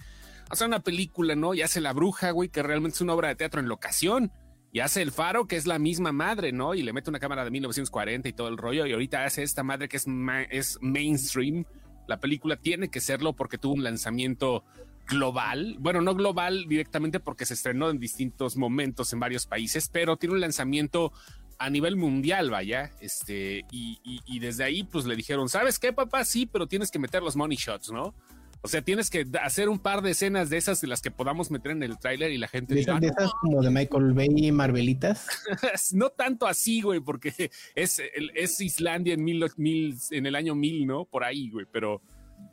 [0.51, 1.53] hace una película, ¿no?
[1.53, 4.31] Y hace La Bruja, güey, que realmente es una obra de teatro en locación.
[4.73, 6.75] Y hace El Faro, que es la misma madre, ¿no?
[6.75, 8.85] Y le mete una cámara de 1940 y todo el rollo.
[8.85, 10.05] Y ahorita hace esta madre que es,
[10.49, 11.65] es mainstream.
[12.07, 14.63] La película tiene que serlo porque tuvo un lanzamiento
[15.07, 20.15] global, bueno, no global directamente porque se estrenó en distintos momentos en varios países, pero
[20.15, 21.11] tiene un lanzamiento
[21.57, 26.23] a nivel mundial, vaya, este, y, desde ahí pues le dijeron, ¿sabes qué, papá?
[26.23, 28.15] Sí, pero tienes que meter los money shots, ¿no?
[28.63, 31.49] O sea, tienes que hacer un par de escenas de esas de las que podamos
[31.49, 34.51] meter en el tráiler y la gente de, de esas como de Michael Bay y
[34.51, 35.27] Marvelitas.
[35.93, 38.01] no tanto así, güey, porque es,
[38.35, 41.05] es Islandia en, mil, mil, en el año mil, ¿no?
[41.05, 42.03] Por ahí, güey, pero,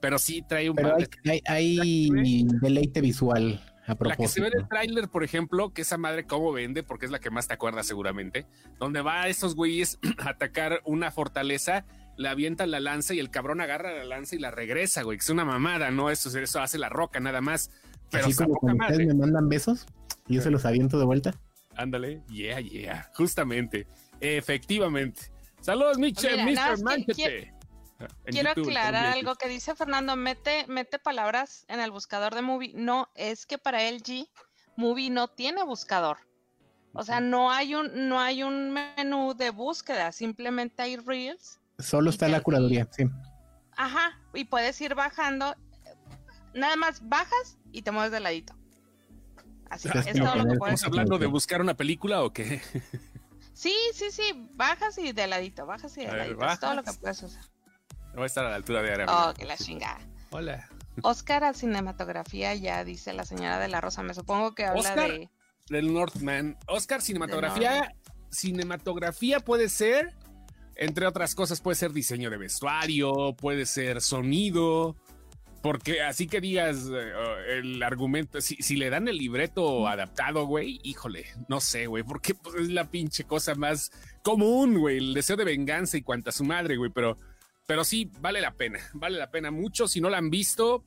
[0.00, 3.60] pero sí trae un pero par hay, hay, deleite visual.
[3.86, 4.08] A propósito.
[4.08, 7.06] La que se ve en el tráiler, por ejemplo, que esa madre cómo vende, porque
[7.06, 8.46] es la que más te acuerdas seguramente,
[8.78, 11.86] donde va a esos güeyes a atacar una fortaleza
[12.18, 15.18] le avienta la lanza y el cabrón agarra la lanza y la regresa, güey.
[15.18, 16.10] Que es una mamada, ¿no?
[16.10, 17.70] Eso, eso hace la roca nada más.
[18.10, 19.86] Pero Así como cuando ustedes me mandan besos
[20.26, 21.34] y yo se los aviento de vuelta.
[21.76, 23.86] Ándale, yeah, yeah, justamente,
[24.20, 25.30] efectivamente.
[25.60, 26.82] Saludos, Michel, Mr.
[26.82, 27.54] Manchete.
[28.24, 32.72] Quiero aclarar algo que dice Fernando, mete, mete palabras en el buscador de Movie.
[32.74, 34.28] No, es que para LG,
[34.76, 36.18] Movie no tiene buscador.
[36.94, 42.10] O sea, no hay un, no hay un menú de búsqueda, simplemente hay Reels Solo
[42.10, 43.04] está la curaduría, sí.
[43.76, 45.54] Ajá, y puedes ir bajando.
[46.54, 48.54] Nada más bajas y te mueves de ladito.
[49.70, 52.60] Así es todo lo que puedes ¿Estamos hablando de buscar una película o qué?
[53.52, 54.50] Sí, sí, sí.
[54.54, 56.46] Bajas y de ladito, bajas y de ladito.
[56.46, 57.40] Es todo lo que puedes hacer.
[58.14, 59.28] Voy a estar a la altura de Arabia.
[59.28, 59.98] Oh, que la chingada.
[60.30, 60.68] Hola.
[61.02, 64.04] Oscar a cinematografía, ya dice la señora de la Rosa.
[64.04, 65.28] Me supongo que habla Oscar de.
[65.70, 66.56] Del Northman.
[66.68, 67.94] Oscar, cinematografía.
[68.30, 70.14] Cinematografía puede ser
[70.78, 74.96] entre otras cosas puede ser diseño de vestuario, puede ser sonido,
[75.60, 81.26] porque así que digas eh, el argumento, si, le dan el libreto adaptado, güey, híjole,
[81.48, 83.90] no sé, güey, porque pues, es la pinche cosa más
[84.22, 87.18] común, güey, el deseo de venganza y cuanta su madre, güey, pero,
[87.66, 89.88] pero sí, vale la pena, vale la pena mucho.
[89.88, 90.84] Si no la han visto,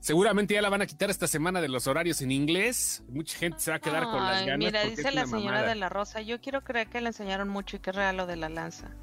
[0.00, 3.02] seguramente ya la van a quitar esta semana de los horarios en inglés.
[3.08, 4.58] Mucha gente se va a quedar con las ganas.
[4.58, 7.78] Mira, dice la señora de la Rosa, yo quiero creer que le enseñaron mucho y
[7.78, 8.94] que es real lo de la lanza.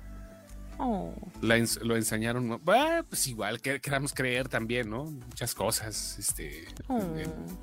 [0.82, 1.14] Oh.
[1.42, 5.04] lo enseñaron, pues igual, que queramos creer también, ¿no?
[5.04, 7.04] Muchas cosas, este, oh.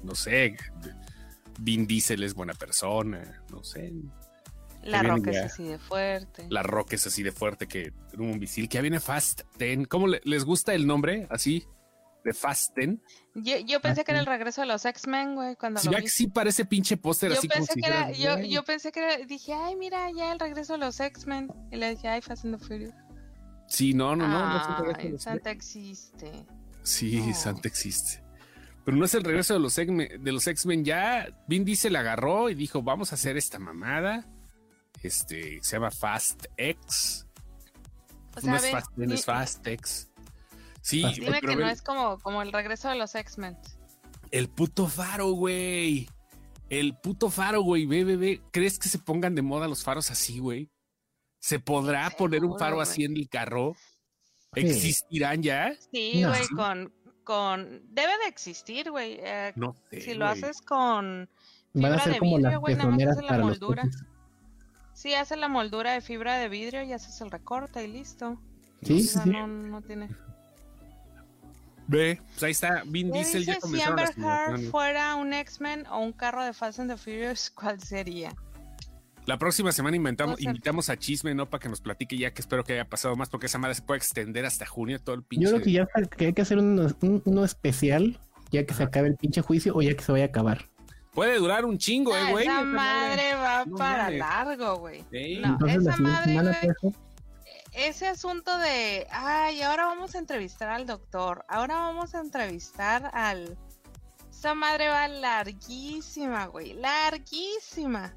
[0.02, 0.56] no sé,
[1.58, 3.92] Vin Diesel es buena persona, no sé.
[4.82, 6.46] La Roca es así de fuerte.
[6.48, 9.84] La Roca es así de fuerte que un misil que ya viene Fast Ten.
[9.84, 11.64] ¿Cómo les gusta el nombre así?
[12.24, 13.02] De Fast Ten.
[13.34, 16.08] Yo, pensé que era el regreso de los X-Men, güey, cuando lo vi.
[16.08, 19.52] sí parece pinche póster así pensé como que era, yo, yo, pensé que era, dije,
[19.52, 21.48] ay, mira, ya el regreso de los X-Men.
[21.70, 22.94] Y le dije, ay, Fast and the Furious.
[23.68, 24.48] Sí, no, no, no.
[24.48, 26.46] no Santa existe.
[26.82, 28.22] Sí, Santa existe.
[28.84, 30.84] Pero no es el regreso de los de los X-Men.
[30.84, 34.24] Ya Vin Diesel agarró y dijo, vamos a hacer esta mamada.
[35.02, 37.26] Este, se llama Fast X.
[38.44, 40.10] no es Fast es Fast X.
[40.80, 43.58] Sí, dime que no es como, como el regreso de los X-Men.
[44.30, 46.08] El puto faro, güey.
[46.70, 47.86] El puto faro, güey.
[47.86, 48.40] Ve, ve, ve.
[48.52, 50.70] ¿Crees que se pongan de moda los faros así, güey?
[51.46, 53.76] ¿Se podrá poner un faro así en el carro?
[54.56, 55.72] ¿Existirán ya?
[55.92, 57.82] Sí, güey, con, con...
[57.94, 59.20] Debe de existir, güey.
[59.20, 61.28] Eh, no sé, Si lo haces con
[61.72, 63.84] fibra Van a ser de como vidrio, güey, nada más haces la moldura.
[64.92, 68.42] Sí, haces la moldura de fibra de vidrio y haces el recorte y listo.
[68.82, 69.30] Sí, sí, sí.
[69.30, 70.08] No, no tiene...
[71.86, 76.10] Ve, pues ahí está, Vin Diesel ya Si Amber Heard fuera un X-Men o un
[76.12, 78.34] carro de Fast and the Furious, ¿cuál sería?
[79.26, 81.50] La próxima semana inventamos, invitamos a Chisme, ¿no?
[81.50, 83.82] Para que nos platique ya, que espero que haya pasado más, porque esa madre se
[83.82, 85.46] puede extender hasta junio todo el pinche.
[85.46, 85.88] Yo creo que ya
[86.26, 88.20] hay que hacer uno, especial,
[88.52, 90.68] ya que se acabe el pinche juicio o ya que se vaya a acabar.
[91.12, 92.44] Puede durar un chingo, eh, güey.
[92.44, 95.04] esa, madre va para largo, güey.
[95.40, 96.72] No, esa madre,
[97.72, 103.58] ese asunto de, ay, ahora vamos a entrevistar al doctor, ahora vamos a entrevistar al...
[104.30, 108.14] Esa madre va larguísima, güey, larguísima.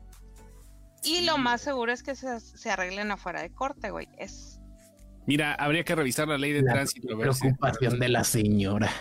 [1.04, 4.08] Y lo más seguro es que se, arreglen afuera de corte, güey.
[4.18, 4.60] Es.
[5.26, 7.18] Mira, habría que revisar la ley de tránsito.
[7.18, 8.92] Preocupación de la señora.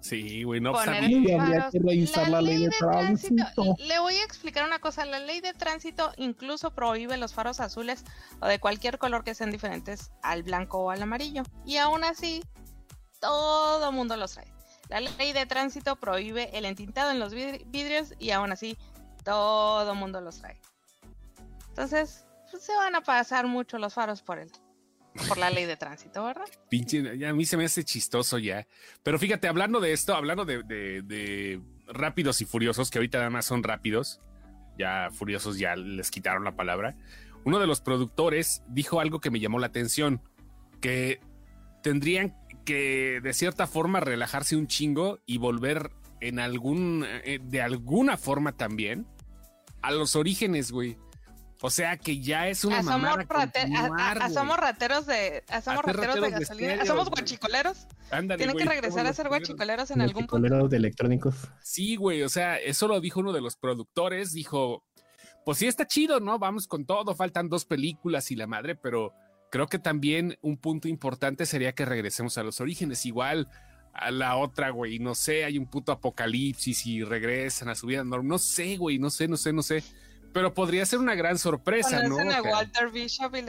[0.00, 3.76] Sí, güey, no pues, habría que revisar la, ley, de, tránsito.
[3.78, 5.04] Le voy a explicar una cosa.
[5.04, 8.04] La ley de tránsito incluso prohíbe los faros azules
[8.40, 11.42] o de cualquier color que sean diferentes al blanco o al amarillo.
[11.66, 12.42] Y aún así,
[13.20, 14.50] todo mundo los trae.
[14.88, 18.78] La ley de tránsito prohíbe el entintado en los vidrios y aún así,
[19.22, 20.58] todo mundo los trae.
[21.80, 24.50] Entonces, pues, se van a pasar mucho los faros por el,
[25.26, 26.44] por la ley de tránsito, ¿verdad?
[26.68, 28.68] Pinche, ya a mí se me hace chistoso ya.
[29.02, 33.62] Pero fíjate, hablando de esto, hablando de, rápidos y furiosos, que ahorita nada más son
[33.62, 34.20] rápidos,
[34.78, 36.96] ya furiosos ya les quitaron la palabra.
[37.44, 40.20] Uno de los productores dijo algo que me llamó la atención,
[40.82, 41.18] que
[41.82, 48.18] tendrían que de cierta forma relajarse un chingo y volver en algún, eh, de alguna
[48.18, 49.06] forma también,
[49.80, 50.98] a los orígenes, güey
[51.62, 54.32] O sea que ya es una Asomos, mamada rate- a- continuar, a- güey.
[54.34, 57.20] somos rateros de, a- somos Hacer rateros de rateros de gasolina, estéreo, somos güey.
[57.20, 57.86] guachicoleros.
[58.10, 60.68] Ándale, Tienen que regresar a ser guachicoleros en algún punto.
[60.68, 61.34] de electrónicos.
[61.62, 64.84] Sí, güey, o sea, eso lo dijo uno de los productores, dijo,
[65.44, 66.38] pues sí está chido, ¿no?
[66.38, 69.12] Vamos con todo, faltan dos películas y la madre, pero
[69.50, 73.48] creo que también un punto importante sería que regresemos a los orígenes, igual
[73.92, 78.02] a la otra, güey, no sé, hay un puto apocalipsis y regresan a su vida
[78.04, 79.82] normal, no sé, güey, no sé, no sé, no sé,
[80.32, 82.18] pero podría ser una gran sorpresa, ¿no?
[82.18, 83.44] A Walter Bishop y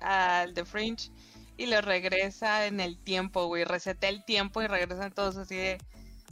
[0.00, 1.10] al The Fringe
[1.56, 3.64] y les regresa en el tiempo, güey.
[3.64, 5.78] Resetea el tiempo y regresan todos así de,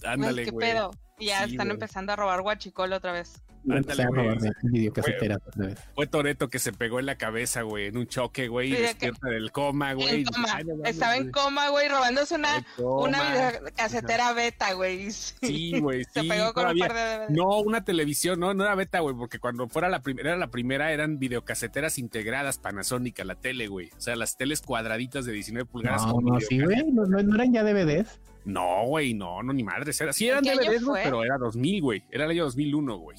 [0.01, 0.71] güey, ándale, ¿qué güey.
[0.71, 0.91] pedo?
[1.19, 1.75] Ya Sí, están güey.
[1.77, 3.41] empezando a robar guachicol otra vez.
[3.71, 4.29] Ándale, güey.
[4.29, 5.75] otra.
[5.95, 8.83] Fue Toreto que se pegó en la cabeza, güey, en un choque, güey, y que-
[8.83, 10.09] despierta del coma, güey.
[10.21, 10.49] En coma.
[10.55, 13.23] Ay, no mames, Estaba en coma, güey, robándose una, una
[13.59, 15.11] videocasetera beta, güey.
[15.11, 17.31] Sí, güey, Se pegó con un par de DVDs.
[17.31, 20.51] No, una televisión, no, no era beta, güey, porque cuando fuera la primera, era la
[20.51, 23.91] primera, eran videocaseteras integradas Panasonic a la tele, güey.
[23.97, 26.07] O sea, las teles cuadraditas de 19 pulgadas.
[26.07, 26.83] No, con no, sí, güey.
[26.93, 28.21] No eran ya DVDs.
[28.45, 30.01] No, güey, no, no, ni madres.
[30.01, 32.05] Era, sí ¿En eran DVDs, güey, pero era 2000, güey.
[32.11, 33.17] Era el año 2001, güey.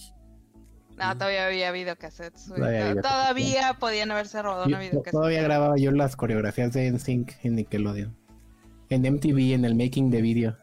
[0.98, 2.60] No, todavía había videocassettes, güey.
[2.60, 5.12] Todavía No, Todavía podían haberse robado Yo una videocasetera.
[5.12, 8.16] todavía grababa yo las coreografías de NSYNC en Nickelodeon.
[8.90, 10.58] En MTV, en el making de video.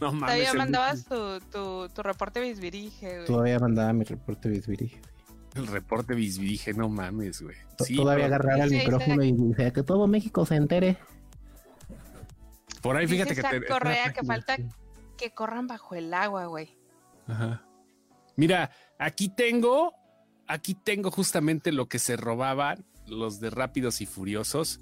[0.00, 0.20] No mames.
[0.20, 3.26] Todavía mandabas tu, tu, tu reporte bisbirige, güey.
[3.26, 5.00] Todavía mandaba mi reporte bisbirige.
[5.54, 7.56] El reporte bisbirige, no mames, güey.
[7.78, 10.98] Sí, todavía pero agarraba el micrófono y decía que todo México se entere.
[12.82, 13.66] Por ahí fíjate Dice que te...
[13.66, 14.56] Correa que falta
[15.16, 16.76] que corran bajo el agua, güey.
[17.26, 17.62] Ajá.
[18.36, 19.94] Mira, aquí tengo,
[20.46, 24.80] aquí tengo justamente lo que se robaban los de Rápidos y Furiosos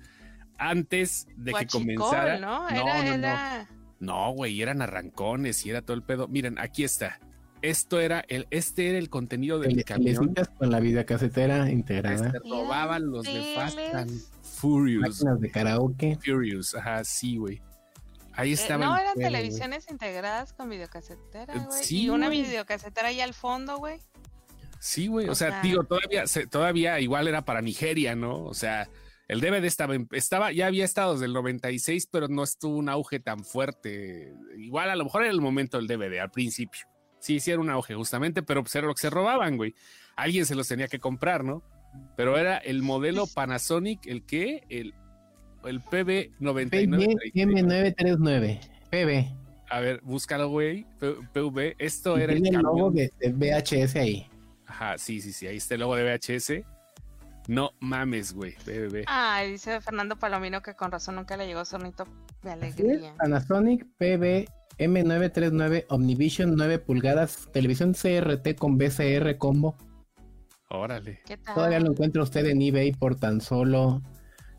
[0.59, 2.38] antes de que comenzara.
[2.38, 2.62] ¿no?
[2.62, 3.14] no, Era, no, no.
[3.14, 3.68] era...
[4.00, 6.28] No, güey, eran arrancones y era todo el pedo.
[6.28, 7.20] Miren, aquí está.
[7.62, 10.35] Esto era el, este era el contenido del El- camión.
[10.59, 12.26] Con la videocasetera integrada.
[12.26, 14.11] Este, robaban los de Fast and
[14.42, 15.00] Furious.
[15.22, 16.18] Máquinas de karaoke.
[16.22, 17.62] Furious, ajá, sí, güey.
[18.37, 21.85] Ahí eh, no, eran televisiones integradas con videocasetera, Eh, güey.
[21.85, 22.42] sí, y una güey.
[22.42, 24.01] videocasetera ahí al fondo, güey.
[24.81, 25.29] Sí, güey.
[25.29, 28.42] O, O sea, sea- digo, todavía, todavía igual era para Nigeria, ¿no?
[28.44, 28.88] O sea,
[29.29, 33.20] el DVD estaba, estaba, ya había estado desde el 96, pero no estuvo un auge
[33.20, 34.35] tan fuerte.
[34.59, 36.87] Igual a lo mejor era el momento del DVD al principio.
[37.20, 39.75] Sí, sí era un auge justamente, pero pues era lo que se robaban, güey.
[40.16, 41.62] Alguien se los tenía que comprar, ¿no?
[42.16, 44.92] Pero era el modelo Panasonic, el que, el,
[45.66, 47.33] el PB99.
[47.35, 48.61] M939.
[48.90, 49.44] PB.
[49.70, 50.87] A ver, búscalo, güey.
[51.33, 51.77] PV.
[51.79, 54.27] Esto era el el logo de, de VHS ahí.
[54.66, 55.46] Ajá, sí, sí, sí.
[55.46, 56.64] Ahí está el logo de VHS.
[57.48, 58.55] No mames, güey.
[58.66, 59.05] BBB.
[59.07, 62.07] Ay, dice Fernando Palomino que con razón nunca le llegó sonito
[62.42, 63.14] de alegría.
[63.18, 64.48] Panasonic PB
[64.79, 69.77] M939 Omnivision 9 pulgadas, televisión CRT con BCR combo.
[70.70, 71.20] Órale.
[71.27, 71.55] ¿Qué tal?
[71.55, 74.03] Todavía lo encuentra usted en eBay por tan solo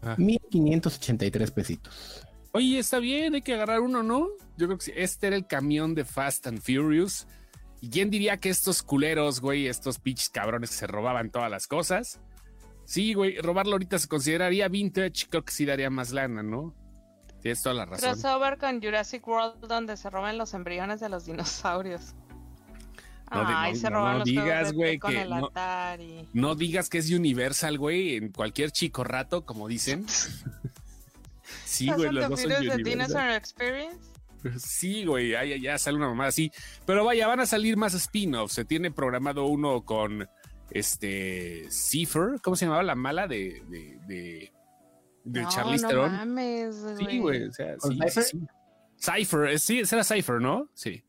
[0.06, 0.16] Ah.
[0.18, 2.26] 1583 pesitos.
[2.52, 4.28] Oye, está bien, hay que agarrar uno, ¿no?
[4.56, 4.94] Yo creo que sí.
[4.96, 7.28] Este era el camión de Fast and Furious.
[7.82, 11.68] ¿Y quién diría que estos culeros, güey, estos pinches cabrones que se robaban todas las
[11.68, 12.20] cosas?
[12.86, 16.74] Sí, güey, robarlo ahorita se consideraría vintage, creo que sí daría más lana, ¿no?
[17.42, 18.12] Tienes toda la razón.
[18.12, 22.16] Crossover con Jurassic World donde se roban los embriones de los dinosaurios.
[23.32, 26.28] No de- Ay, no- se no roban los digas, güey, que el no- Atari.
[26.34, 30.06] No digas que es Universal, güey, en cualquier chico rato, como dicen.
[31.66, 32.84] sí, güey, los dos son de Universal.
[32.84, 34.00] Dinosaur Experience.
[34.60, 36.52] Sí, güey, ya, ya, ya sale una mamada así.
[36.86, 38.54] Pero vaya, van a salir más spin-offs.
[38.54, 40.30] Se tiene programado uno con
[40.70, 44.52] este Cipher, ¿cómo se llamaba la mala de, de, de,
[45.24, 46.12] de no, Charlize no Theron?
[46.12, 48.24] mames, Sí, güey, o sea, ¿Con sí, Cypher?
[48.24, 48.48] sí, sí.
[48.98, 50.70] Cypher, eh, sí, ese era Cypher, ¿no?
[50.76, 51.04] Sí.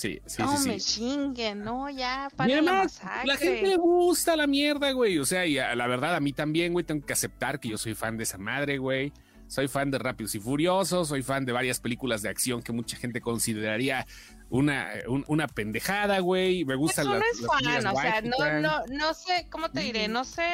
[0.00, 0.94] Sí, sí, no sí, me sí.
[1.00, 3.26] chinguen, no, ya, para la además, masacre.
[3.26, 5.18] la gente le gusta la mierda, güey.
[5.18, 7.76] O sea, y a- la verdad, a mí también, güey, tengo que aceptar que yo
[7.76, 9.12] soy fan de esa madre, güey.
[9.46, 12.96] Soy fan de Rápidos y Furiosos, soy fan de varias películas de acción que mucha
[12.96, 14.06] gente consideraría
[14.48, 16.64] una, un- una pendejada, güey.
[16.64, 20.08] Me gustan uno las, es fan, o sea, no, no, no sé, ¿cómo te diré?
[20.08, 20.46] No sé.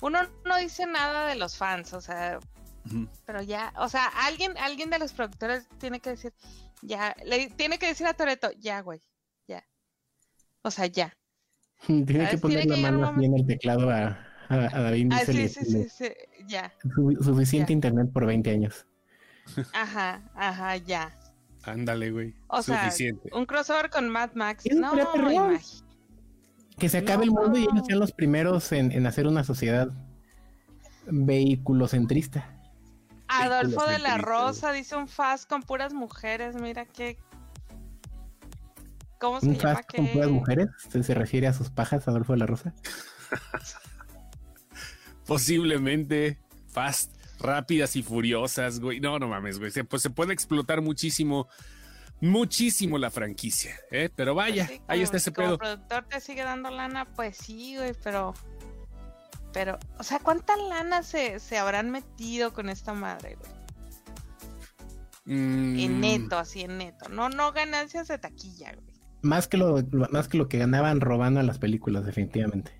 [0.00, 2.38] Uno no dice nada de los fans, o sea,
[2.86, 3.08] Ujú.
[3.24, 6.32] pero ya, o sea, alguien, alguien de los productores tiene que decir,
[6.86, 9.00] ya, le tiene que decir a Toreto, ya, güey,
[9.48, 9.64] ya.
[10.62, 11.12] O sea, ya.
[11.86, 12.40] Tiene que ¿Sabes?
[12.40, 14.18] poner Tiene la mano así en el teclado a,
[14.48, 15.10] a, a David.
[15.12, 16.08] Ah, sí, sí, le- sí, sí,
[16.46, 16.72] ya.
[16.94, 17.74] su- suficiente Ya.
[17.74, 18.86] internet por 20 años.
[19.74, 21.18] Ajá, ajá, ya.
[21.64, 22.34] Ándale, güey.
[22.48, 22.90] O sea,
[23.32, 24.64] un crossover con Mad Max.
[24.74, 25.82] No, imagi-
[26.78, 27.42] Que se acabe el No.
[27.42, 29.90] mundo y ellos sean los primeros en, en hacer una sociedad
[31.06, 32.53] vehiculocentrista.
[33.42, 37.18] Adolfo de la Rosa dice un fast con puras mujeres, mira qué
[39.20, 39.76] ¿Cómo se ¿Un llama?
[39.76, 40.68] fast con puras mujeres?
[40.90, 42.74] ¿Se, ¿Se refiere a sus pajas, Adolfo de la Rosa?
[45.26, 49.00] Posiblemente fast, rápidas y furiosas, güey.
[49.00, 49.70] No, no mames, güey.
[49.70, 51.48] Se, pues se puede explotar muchísimo,
[52.20, 54.10] muchísimo la franquicia, ¿eh?
[54.14, 55.58] Pero vaya, Pues sí, ahí está ese como pedo.
[55.58, 58.34] productor te sigue dando lana, pues sí, güey, pero.
[59.54, 63.52] Pero, o sea, ¿cuánta lana se, se habrán metido con esta madre, güey?
[65.26, 67.08] Mm, En neto, así en neto.
[67.08, 68.94] No, no ganancias de taquilla, güey.
[69.22, 72.72] Más que lo, más que lo que ganaban robando a las películas, definitivamente.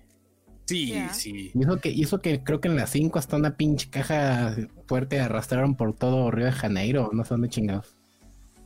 [0.65, 1.51] Sí, sí.
[1.53, 4.55] Y eso que, y eso que creo que en las 5 hasta una pinche caja
[4.87, 7.95] fuerte arrastraron por todo Río de Janeiro, no sé dónde chingados.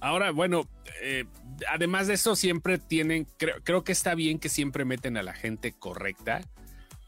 [0.01, 0.63] Ahora, bueno,
[1.03, 1.25] eh,
[1.71, 5.33] además de eso, siempre tienen, creo, creo que está bien que siempre meten a la
[5.33, 6.41] gente correcta.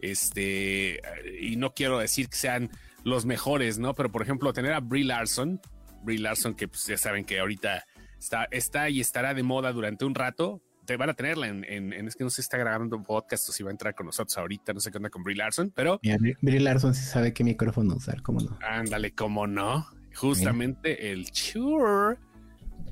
[0.02, 1.00] Este,
[1.40, 2.70] y no quiero decir que sean
[3.04, 3.94] los mejores, ¿no?
[3.94, 5.60] Pero por ejemplo, tener a Brie Larson,
[6.04, 7.84] Brie Larson, que pues, ya saben que ahorita
[8.20, 10.62] está, está y estará de moda durante un rato.
[10.86, 13.04] Te van a tenerla en, en- en- es que no sé si está grabando un
[13.04, 15.36] podcast o si va a entrar con nosotros ahorita, no sé qué onda con Brie
[15.38, 18.58] Larson, pero Mira, Brie- Brie Larson sí sabe qué micrófono usar, cómo no.
[18.68, 19.86] ándale, cómo no.
[20.16, 22.18] Justamente el Shure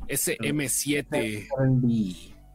[0.08, 1.48] SM7.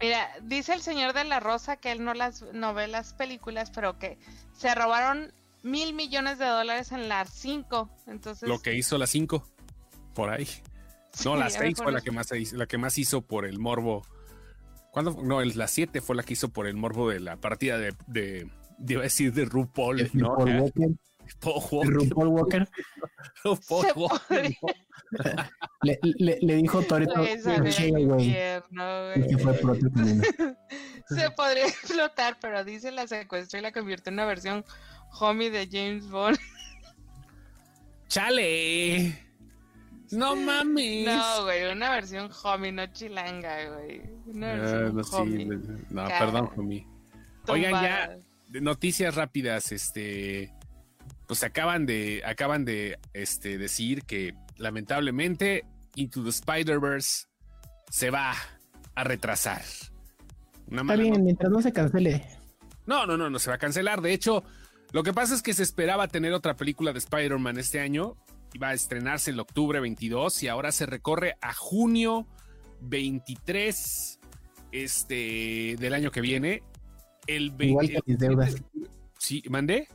[0.05, 3.71] Mira, dice el señor de la Rosa que él no las no ve las películas,
[3.71, 4.19] pero que
[4.53, 5.33] se robaron
[5.63, 7.89] mil millones de dólares en las cinco.
[8.07, 9.49] Entonces, lo que hizo las 5
[10.15, 10.47] por ahí.
[11.25, 13.23] No, Sí, la a 6 lo fue la que más hizo, la que más hizo
[13.23, 14.05] por el morbo.
[14.91, 15.17] ¿Cuándo?
[15.23, 17.95] No, el- la 7 fue la que hizo por el morbo de la partida de,
[18.07, 20.35] de, de iba a decir de RuPaul, ¿no?
[20.37, 20.89] Paul Walker,
[21.41, 22.69] Paul Walker,
[23.43, 24.55] RuPaul Walker
[25.83, 27.25] Le, le- le dijo Toreto,
[31.09, 34.65] se podría explotar, pero dice la secuestró y la convirtió en una versión
[35.21, 36.39] homie de James Bond.
[38.09, 39.19] ¡Chale!
[40.11, 41.07] No mames.
[41.07, 44.03] No, güey, una versión homie, no chilanga, güey.
[44.27, 45.47] Una versión no, sí, homie.
[45.91, 46.19] no, Cara.
[46.19, 46.87] perdón, homie.
[47.49, 48.17] Oigan, ya,
[48.61, 50.53] noticias rápidas, este,
[51.27, 55.65] pues acaban de, acaban de, este, decir que lamentablemente
[55.97, 57.27] Into the Spider-Verse
[57.91, 58.35] se va
[58.95, 59.63] a retrasar.
[60.69, 62.25] Una Está bien, mientras no se cancele.
[62.87, 64.01] No, no, no, no se va a cancelar.
[64.01, 64.43] De hecho,
[64.93, 68.17] lo que pasa es que se esperaba tener otra película de Spider-Man este año.
[68.53, 72.27] Iba a estrenarse el octubre 22 y ahora se recorre a junio
[72.83, 74.21] 23
[74.73, 76.63] este, del año que viene.
[77.27, 78.57] El 20 Igual que mis deudas.
[79.19, 79.89] Sí, mandé.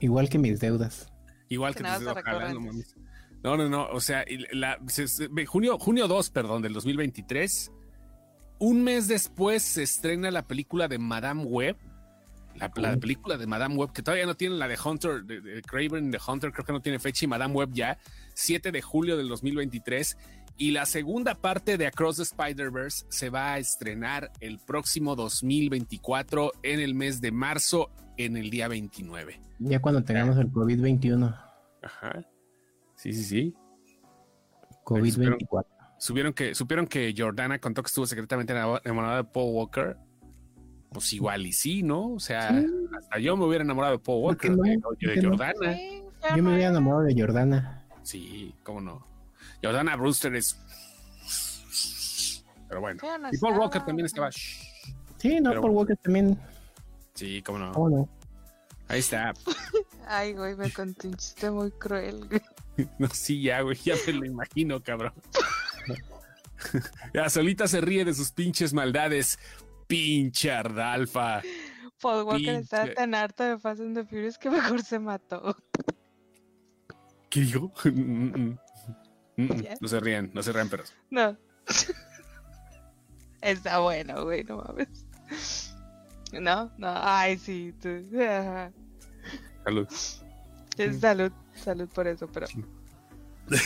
[0.00, 1.12] Igual que mis deudas.
[1.48, 2.84] Igual Que que tus recorren.
[3.42, 3.56] No.
[3.56, 3.86] No, no.
[3.88, 7.70] O sea, el- la- se- se- junio, junio 2, perdón, del 2023.
[8.58, 11.76] Un mes después se estrena la película de Madame Web.
[12.56, 12.68] La,
[12.98, 16.18] película de Madame Web, que todavía no tiene la de Hunter, de, de Craven the
[16.26, 17.98] Hunter, creo que no tiene fecha, y Madame Web ya,
[18.34, 20.16] 7 de julio del 2023.
[20.56, 26.50] Y la segunda parte de Across the Spider-Verse se va a estrenar el próximo 2024
[26.64, 29.40] en el mes de marzo, en el día 29.
[29.60, 31.32] Ya cuando tengamos el COVID-21.
[31.84, 32.24] Ajá.
[32.98, 33.54] Sí, sí, sí.
[34.84, 35.64] COVID-24.
[35.98, 39.96] Supieron que, supieron que Jordana contó que estuvo secretamente enamo- enamorada de Paul Walker.
[40.90, 42.14] Pues igual y sí, ¿no?
[42.14, 42.66] O sea, Sí.
[42.96, 44.62] hasta yo me hubiera enamorado de Paul ¿Por qué Walker, no?
[44.72, 45.28] de, ¿Por de no?
[45.30, 45.76] Jordana.
[46.36, 47.84] Yo me hay- enamorado de Jordana.
[48.02, 49.06] Sí, cómo no.
[49.62, 50.56] Jordana Brewster es.
[52.68, 53.00] Pero bueno.
[53.02, 54.30] No Y Paul estaba- Walker también estaba.
[54.32, 56.38] Sí, no, Pero Paul Walker también.
[57.14, 57.72] Sí, cómo no.
[57.72, 58.08] ¿Cómo no?
[58.88, 59.34] Ahí está.
[60.06, 62.40] Ay, güey, me conté un chiste muy cruel, güey.
[62.98, 65.12] No, sí, ya, güey, ya me lo imagino, cabrón.
[67.12, 69.38] ya, solita se ríe de sus pinches maldades.
[69.86, 71.42] Pinche Ardalfa.
[72.00, 75.56] Paul Walker estaba tan harto de Fast and the Furious que mejor se mató.
[77.30, 77.72] ¿Qué digo?
[77.84, 78.58] Mm, mm.
[79.36, 79.64] Mm.
[79.80, 80.82] No se rían, no se rían, pero.
[81.10, 81.36] No.
[83.40, 85.06] Está bueno, güey, no mames.
[86.32, 87.88] No, no, ay, sí, tú.
[88.20, 88.72] ajá.
[89.64, 89.88] Salud.
[90.78, 92.46] Es salud, salud por eso, pero.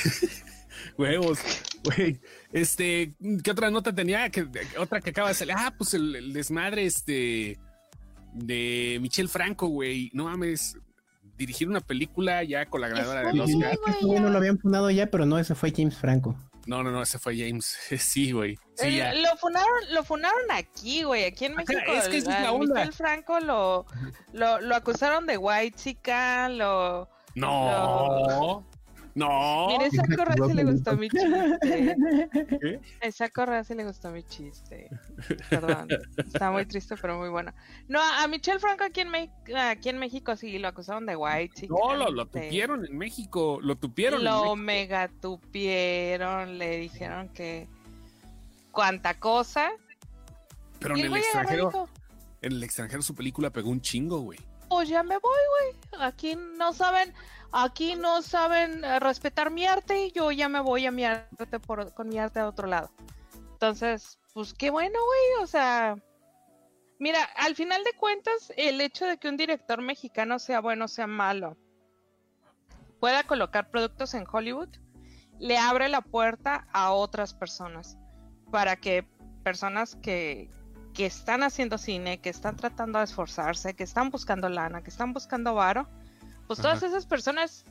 [0.98, 1.38] Huevos,
[1.84, 2.18] güey.
[2.52, 4.28] Este, ¿qué otra nota tenía?
[4.30, 4.46] Que,
[4.78, 5.54] otra que acaba de salir.
[5.56, 7.58] Ah, pues el, el desmadre, este,
[8.32, 10.10] de Michelle Franco, güey.
[10.12, 10.76] No mames.
[11.36, 13.78] Dirigir una película ya con la ganadora del Oscar.
[14.02, 16.36] No lo habían fundado ya, pero no, ese fue James Franco.
[16.66, 17.76] No, no, no, ese fue James.
[17.98, 18.58] Sí, güey.
[18.74, 19.00] Sí.
[19.00, 21.80] Lo funaron, lo funaron aquí, güey, aquí en México.
[21.92, 22.90] es que es la onda.
[22.92, 23.86] Franco lo,
[24.32, 27.08] lo, lo acusaron de white chica, lo.
[27.34, 28.66] No.
[29.14, 29.66] No.
[29.68, 31.56] Mira, esa correa sí le gustó mi chiste.
[32.60, 32.80] ¿Qué?
[33.02, 34.88] Esa correa sí le gustó mi chiste.
[35.50, 35.88] Perdón.
[36.16, 37.52] Está muy triste, pero muy bueno.
[37.88, 41.54] No, a Michelle Franco aquí en, Me- aquí en México sí lo acusaron de white
[41.54, 41.74] chica.
[41.78, 43.58] No, lo, lo tupieron en México.
[43.62, 44.20] Lo tupieron.
[44.20, 44.56] en Lo México.
[44.56, 47.68] mega tupieron, le dijeron que
[48.70, 49.70] cuánta cosa.
[50.78, 51.88] Pero en el extranjero,
[52.40, 54.38] en el extranjero su película pegó un chingo, güey.
[54.72, 56.02] Pues ya me voy, güey.
[56.02, 57.12] Aquí no saben,
[57.52, 61.60] aquí no saben eh, respetar mi arte y yo ya me voy a mi arte
[61.60, 62.90] por, con mi arte a otro lado.
[63.52, 65.44] Entonces, pues qué bueno, güey.
[65.44, 65.96] O sea,
[66.98, 70.88] mira, al final de cuentas, el hecho de que un director mexicano sea bueno o
[70.88, 71.58] sea malo,
[72.98, 74.70] pueda colocar productos en Hollywood,
[75.38, 77.98] le abre la puerta a otras personas
[78.50, 79.06] para que
[79.44, 80.50] personas que,
[80.95, 85.12] que están haciendo cine, que están tratando de esforzarse, que están buscando lana, que están
[85.12, 85.88] buscando varo,
[86.47, 87.64] pues todas esas personas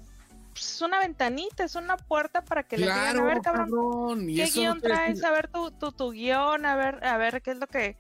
[0.54, 4.50] pues, es una ventanita, es una puerta para que le digan, a ver, cabrón, ¿qué
[4.54, 5.24] guion traes?
[5.24, 7.98] A ver tu, tu, tu, guion, a ver, a ver qué es lo que,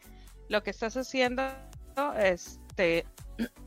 [0.50, 1.44] lo que estás haciendo.
[2.18, 3.06] Este,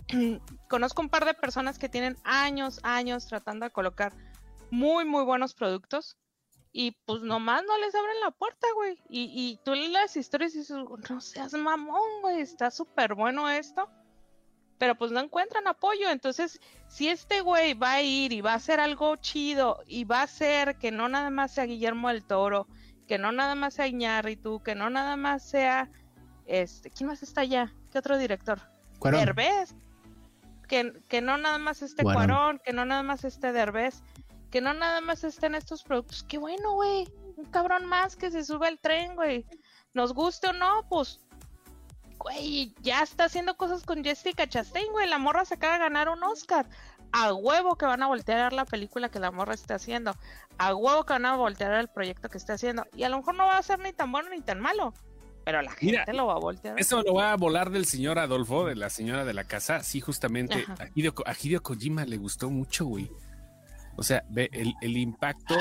[0.69, 4.13] conozco un par de personas que tienen años, años tratando de colocar
[4.71, 6.17] muy, muy buenos productos
[6.77, 8.99] y pues nomás no les abren la puerta, güey.
[9.09, 10.77] Y, y tú lees las historias y dices,
[11.09, 13.89] no seas mamón, güey, está súper bueno esto.
[14.79, 16.11] Pero pues no encuentran apoyo.
[16.11, 20.19] Entonces, si este güey va a ir y va a hacer algo chido y va
[20.19, 22.67] a hacer que no nada más sea Guillermo del Toro,
[23.07, 25.93] que no nada más sea Iñárritu, que no nada más sea
[26.45, 27.73] este, ¿quién más está allá?
[27.93, 28.61] ¿Qué otro director?
[29.01, 29.77] Derbez.
[30.67, 34.03] Que, que no nada más esté Cuarón, que no nada más esté Derbez
[34.55, 36.23] que no nada más estén estos productos.
[36.23, 37.09] Qué bueno, güey.
[37.37, 39.45] Un cabrón más que se sube al tren, güey.
[39.95, 41.19] Nos guste o no, pues,
[42.19, 45.09] güey, ya está haciendo cosas con Jessica Chastain, güey.
[45.09, 46.69] La morra se acaba de ganar un Oscar.
[47.11, 50.15] A huevo que van a voltear la película que la morra está haciendo.
[50.57, 52.87] A huevo que van a voltear el proyecto que está haciendo.
[52.95, 54.95] Y a lo mejor no va a ser ni tan bueno ni tan malo.
[55.45, 56.79] Pero la gente lo va a voltear.
[56.79, 59.81] Eso lo va a volar del señor Adolfo, de la señora de la casa.
[59.81, 60.65] Sí, justamente.
[60.79, 63.11] A Hideo, a Hideo Kojima le gustó mucho, güey.
[63.97, 65.57] O sea, ve el, el impacto.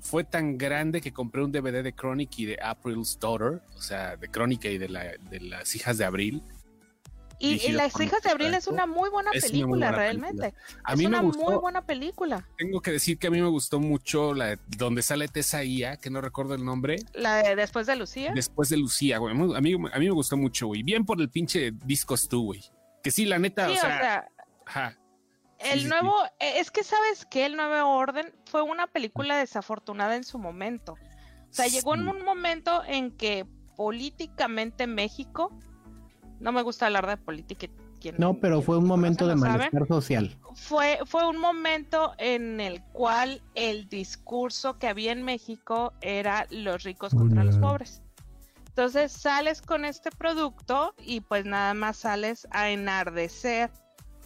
[0.00, 4.16] Fue tan grande que compré un DVD de Chronic y de April's Daughter, o sea,
[4.16, 6.42] de Crónica y de, la, de las hijas de Abril.
[7.42, 10.54] Y, Las hijas de Abril es una muy buena película, realmente.
[10.84, 12.46] A es mí una muy buena película.
[12.56, 16.08] Tengo que decir que a mí me gustó mucho la donde sale Tessa Ia, que
[16.08, 16.96] no recuerdo el nombre.
[17.14, 18.32] La de Después de Lucía.
[18.32, 19.34] Después de Lucía, güey.
[19.34, 20.84] A mí, a mí me gustó mucho, güey.
[20.84, 22.62] Bien por el pinche Discos tú, güey.
[23.02, 24.28] Que sí, la neta, o sea.
[25.58, 30.24] El nuevo, e, es que sabes que el nuevo orden fue una película desafortunada en
[30.24, 30.92] su momento.
[30.92, 35.50] O sea, llegó en un momento en que políticamente México
[36.42, 37.68] no me gusta hablar de política.
[38.18, 40.36] no, pero fue un momento de malestar social.
[40.54, 46.82] Fue, fue un momento en el cual el discurso que había en México era los
[46.82, 48.02] ricos contra los pobres.
[48.66, 53.70] Entonces sales con este producto y pues nada más sales a enardecer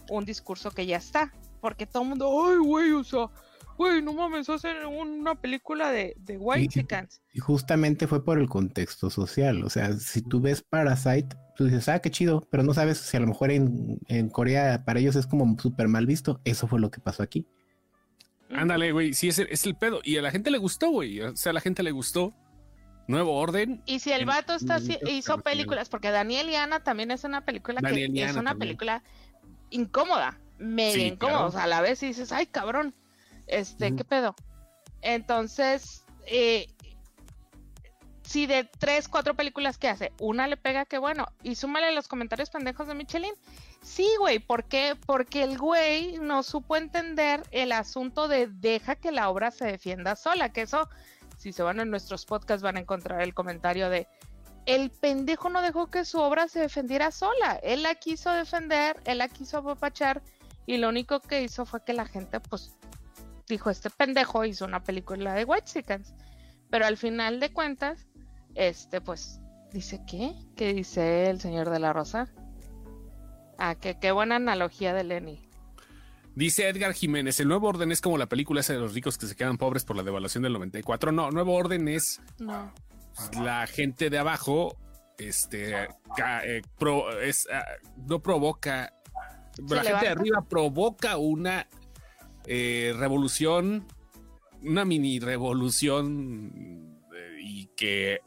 [0.09, 1.31] un discurso que ya está.
[1.61, 3.29] Porque todo el mundo, ay, güey, o sea,
[3.77, 6.85] güey, no mames, hacen una película de, de White
[7.33, 9.63] y, y, justamente fue por el contexto social.
[9.63, 13.15] O sea, si tú ves Parasite, tú dices, ah, qué chido, pero no sabes si
[13.15, 13.99] a lo mejor en,
[14.31, 16.41] Corea para ellos es como súper mal visto.
[16.43, 17.45] Eso fue lo que pasó aquí.
[18.49, 20.01] Ándale, güey, sí, es el, es el pedo.
[20.03, 21.21] Y a la gente le gustó, güey.
[21.21, 22.33] O sea, a la gente le gustó.
[23.07, 23.81] Nuevo orden.
[23.85, 27.79] Y si el vato está hizo películas, porque Daniel y Ana también es una película
[27.79, 29.01] que es una película
[29.69, 31.45] incómoda, medio incómoda.
[31.45, 32.93] O sea, a la vez dices, ay, cabrón,
[33.47, 34.35] este, ¿qué pedo?
[35.01, 36.67] Entonces, eh,
[38.23, 41.27] si de tres, cuatro películas que hace, una le pega, qué bueno.
[41.43, 43.33] Y súmale los comentarios pendejos de Michelin.
[43.81, 44.97] Sí, güey, ¿por qué?
[45.05, 50.15] Porque el güey no supo entender el asunto de deja que la obra se defienda
[50.15, 50.51] sola.
[50.51, 50.89] Que eso,
[51.37, 54.07] si se van a nuestros podcasts, van a encontrar el comentario de
[54.65, 57.57] el pendejo no dejó que su obra se defendiera sola.
[57.63, 60.21] Él la quiso defender, él la quiso apapachar,
[60.65, 62.75] y lo único que hizo fue que la gente, pues,
[63.47, 66.13] dijo, este pendejo hizo una película de White Chickens.
[66.69, 68.07] Pero al final de cuentas,
[68.55, 69.39] este, pues,
[69.71, 70.33] dice qué?
[70.55, 72.27] ¿Qué dice el señor de la Rosa?
[73.57, 75.47] Ah, que qué buena analogía de Lenny.
[76.35, 79.25] Dice Edgar Jiménez, el nuevo orden es como la película esa de los ricos que
[79.25, 81.11] se quedan pobres por la devaluación del 94.
[81.11, 82.21] No, nuevo orden es
[83.41, 84.77] la gente de abajo,
[85.17, 86.61] este, eh,
[87.23, 87.65] es, ah,
[88.05, 88.93] no provoca,
[89.67, 91.67] la gente de arriba provoca una
[92.47, 93.85] eh, revolución,
[94.61, 98.21] una mini revolución eh, y que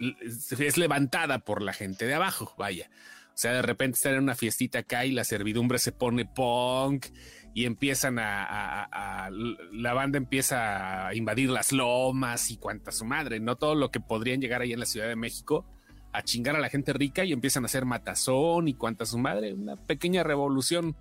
[0.00, 2.90] es levantada por la gente de abajo, vaya.
[3.28, 7.06] O sea, de repente están en una fiestita acá y la servidumbre se pone punk
[7.52, 9.28] y empiezan a,
[9.72, 14.00] la banda empieza a invadir las lomas y cuanta su madre, no todo lo que
[14.00, 15.66] podrían llegar ahí en la Ciudad de México
[16.14, 19.52] a chingar a la gente rica y empiezan a hacer matazón y cuanta su madre,
[19.52, 20.96] una pequeña revolución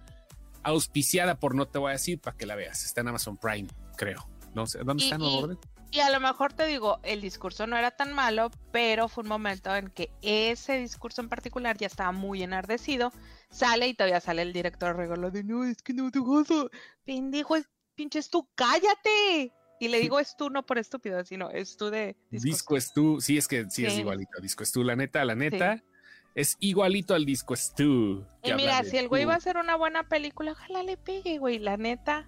[0.66, 3.68] auspiciada por no te voy a decir para que la veas, está en Amazon Prime,
[3.96, 4.28] creo.
[4.54, 5.18] No sé, ¿dónde está
[5.92, 9.30] Y a lo mejor te digo, el discurso no era tan malo, pero fue un
[9.30, 13.12] momento en que ese discurso en particular ya estaba muy enardecido.
[13.50, 16.70] Sale y todavía sale el director regalo de no, es que no te gozo.
[17.06, 19.54] Pendejo, es, pinches tú, cállate.
[19.80, 22.48] Y le digo es tú no por estúpido, sino es tú de disco.
[22.48, 24.40] Disco es tú, sí, es que sí, es igualito.
[24.42, 25.84] Disco es tú, la neta, la neta.
[26.36, 28.26] Es igualito al disco es tú.
[28.44, 31.60] Y mira, si el güey va a hacer una buena película, ojalá le pegue, güey,
[31.60, 32.28] la neta.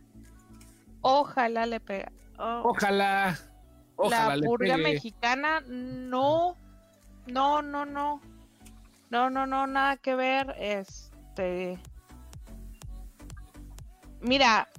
[1.01, 2.07] Ojalá le pegue.
[2.37, 3.37] ojalá.
[3.97, 6.55] Ojalá la purga mexicana, no,
[7.25, 8.21] no, no, no,
[9.09, 11.79] no, no, no, nada que ver, este,
[14.21, 14.69] mira,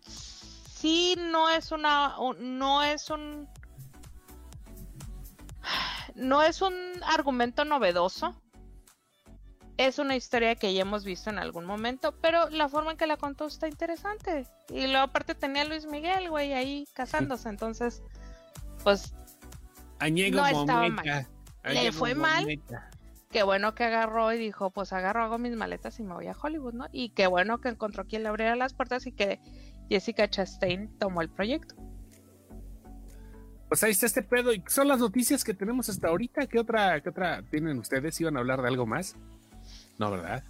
[0.00, 3.48] sí no es una, no es un,
[6.16, 6.74] no es un
[7.04, 8.41] argumento novedoso,
[9.86, 13.06] es una historia que ya hemos visto en algún momento, pero la forma en que
[13.06, 14.46] la contó está interesante.
[14.68, 18.02] Y luego aparte tenía a Luis Miguel, güey, ahí casándose, entonces
[18.82, 19.14] pues
[20.00, 21.26] no estaba mal.
[21.64, 22.46] Le fue mal.
[23.30, 26.36] Qué bueno que agarró y dijo, pues agarro, hago mis maletas y me voy a
[26.40, 26.86] Hollywood, ¿no?
[26.92, 29.40] Y qué bueno que encontró quien le abriera las puertas y que
[29.88, 31.74] Jessica Chastain tomó el proyecto.
[33.68, 34.52] Pues ahí está este pedo.
[34.52, 36.46] ¿Y son las noticias que tenemos hasta ahorita?
[36.46, 38.20] ¿Qué otra, qué otra tienen ustedes?
[38.20, 39.16] ¿Iban a hablar de algo más?
[39.98, 40.44] No, ¿verdad?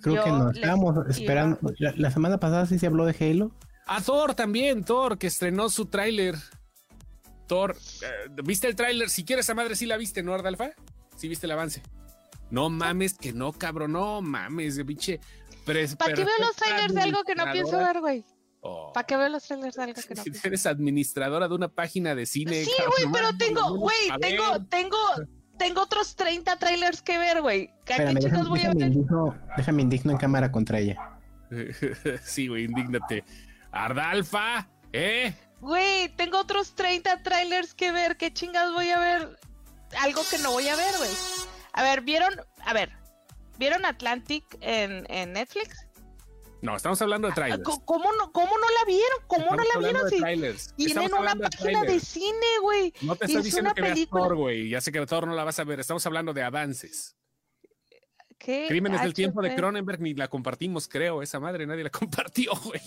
[0.00, 0.50] Creo que no.
[0.50, 1.58] Estábamos esperando.
[1.78, 3.52] La, semana pasada sí se habló de Halo.
[3.86, 6.36] A Thor también, Thor, que estrenó su tráiler
[7.46, 9.10] Thor, eh, ¿viste el tráiler?
[9.10, 10.70] Si quieres a madre, sí la viste, ¿no, Ardalfa?
[11.16, 11.82] Sí viste el avance.
[12.50, 15.20] No mames, que no, cabrón, no mames, pinche.
[15.66, 18.24] ¿Para qué veo los trailers de algo que no pienso ver, güey?
[18.60, 18.92] Oh.
[18.92, 20.46] ¿Para qué veo los trailers de algo que no pienso ver?
[20.52, 22.64] Eres administradora de una página de cine.
[22.64, 24.98] Sí, güey, pero tengo, güey, tengo, tengo,
[25.58, 27.70] tengo otros 30 trailers que ver, güey.
[27.84, 28.92] ¿Qué chicos voy a ver?
[29.56, 31.18] déjame indigno en cámara contra ella.
[32.22, 33.24] sí, güey, indígnate.
[33.70, 35.34] Ardalfa, ¿eh?
[35.60, 38.16] Güey, tengo otros 30 trailers que ver.
[38.16, 39.38] ¿Qué chingas voy a ver?
[40.00, 41.10] Algo que no voy a ver, güey.
[41.72, 42.34] A ver, ¿vieron?
[42.64, 42.90] A ver,
[43.58, 45.83] ¿vieron Atlantic en, Netflix?
[46.64, 47.62] No, estamos hablando de ah, trailers.
[47.84, 49.18] ¿Cómo no, cómo no la vieron?
[49.26, 50.08] ¿Cómo no la vieron?
[50.08, 52.90] Si tienen una página de, cine, güey.
[53.02, 54.70] No te estoy diciendo que veas Thor, güey.
[54.70, 55.78] Ya sé que Thor no la vas a ver.
[55.80, 57.16] Estamos hablando de avances.
[58.38, 58.64] ¿Qué?
[58.66, 61.20] Crímenes del tiempo de Cronenberg ni la compartimos, creo.
[61.20, 62.80] Esa madre nadie la compartió, güey.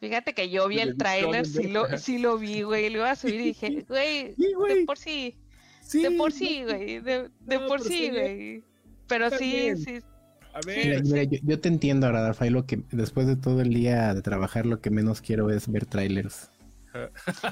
[0.00, 3.16] Fíjate que yo vi el tráiler, sí lo, sí lo vi, güey, lo iba a
[3.16, 5.38] subir y dije, güey, de por sí,
[5.92, 7.30] de por sí, güey, de,
[7.68, 8.64] por sí, güey.
[9.06, 10.00] Pero sí, sí.
[10.52, 11.02] A ver.
[11.42, 14.90] yo, te entiendo, ahora, lo que después de todo el día de trabajar, lo que
[14.90, 16.50] menos quiero es ver trailers.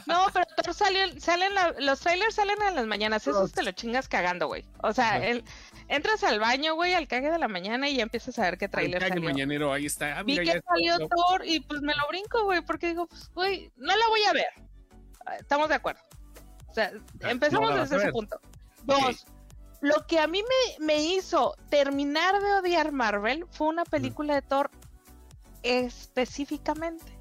[0.06, 0.26] No,
[0.56, 4.64] pero salen, salen los trailers salen en las mañanas, eso te lo chingas cagando, güey.
[4.82, 5.44] O sea, el,
[5.86, 8.68] entras al baño, güey, al cague de la mañana y ya empiezas a ver qué
[8.68, 9.22] trailer salió.
[9.22, 10.18] mañanero, ahí está.
[10.18, 13.70] Ah, Vi que salió Thor y pues me lo brinco, güey, porque digo, pues, güey,
[13.76, 14.68] no la voy a ver.
[15.24, 16.00] Ah, estamos de acuerdo.
[16.66, 16.92] O sea,
[17.22, 18.40] ah, empezamos desde ese punto.
[18.84, 19.24] Dos,
[19.80, 24.42] lo que a mí me, me hizo terminar de odiar Marvel fue una película de
[24.42, 24.70] Thor
[25.62, 27.18] específicamente.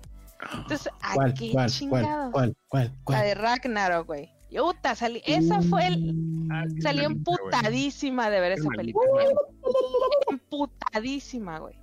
[0.53, 2.31] Entonces, ¿a qué chingados?
[2.31, 4.31] ¿Cuál, cuál, cuál, La de Ragnarok, güey.
[4.49, 6.13] Yuta, salí, esa fue el.
[6.13, 9.25] Mm, salí emputadísima de ver esa película.
[10.29, 11.77] Emputadísima, güey.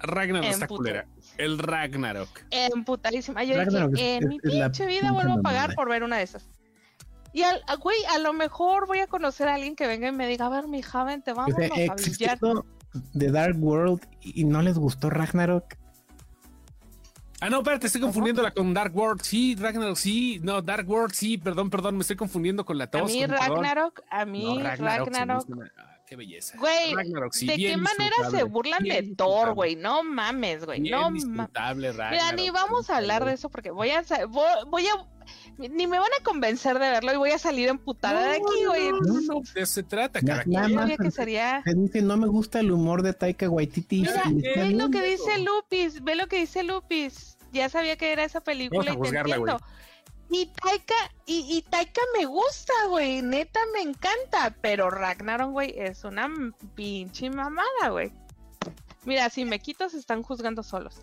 [0.00, 1.06] Ragnarok está culera.
[1.36, 2.28] El Ragnarok.
[2.50, 3.44] Emputadísima.
[3.44, 6.48] Yo dije, en mi pinche vida vuelvo a pagar por ver una de esas.
[7.32, 10.26] Y al, güey, a lo mejor voy a conocer a alguien que venga y me
[10.26, 12.38] diga, a ver, mi joven, te vamos a billar.
[13.12, 15.74] de Dark World y no les gustó Ragnarok.
[17.40, 19.22] Ah, no, espérate, estoy confundiéndola con Dark World.
[19.22, 20.40] Sí, Ragnarok, sí.
[20.42, 21.38] No, Dark World, sí.
[21.38, 23.02] Perdón, perdón, me estoy confundiendo con la tos.
[23.02, 25.46] A mí Ragnarok, a mí Ragnarok.
[25.76, 26.56] Ah, qué belleza.
[26.58, 29.76] Güey, ¿de qué manera se burlan de Thor, güey?
[29.76, 30.80] No mames, güey.
[30.80, 31.26] No mames.
[31.76, 34.02] Mira, ni vamos a hablar de eso porque voy a,
[34.66, 35.06] voy a
[35.58, 38.90] ni me van a convencer de verlo y voy a salir emputada de aquí, güey.
[38.92, 40.44] No, de eso se trata, cara.
[40.44, 41.62] que sería...
[41.66, 44.02] dice, no me gusta el humor de Taika Waititi.
[44.02, 44.22] Mira,
[44.56, 47.36] ve lo que dice Lupis, ve lo que dice Lupis.
[47.52, 49.58] Ya sabía que era esa película y te entiendo.
[50.30, 53.22] Y Taika, y, y, Taika me gusta, güey.
[53.22, 54.54] Neta me encanta.
[54.60, 56.28] Pero Ragnarok, güey, es una
[56.74, 58.12] pinche mamada, güey.
[59.04, 61.00] Mira, si me quito, se están juzgando solos.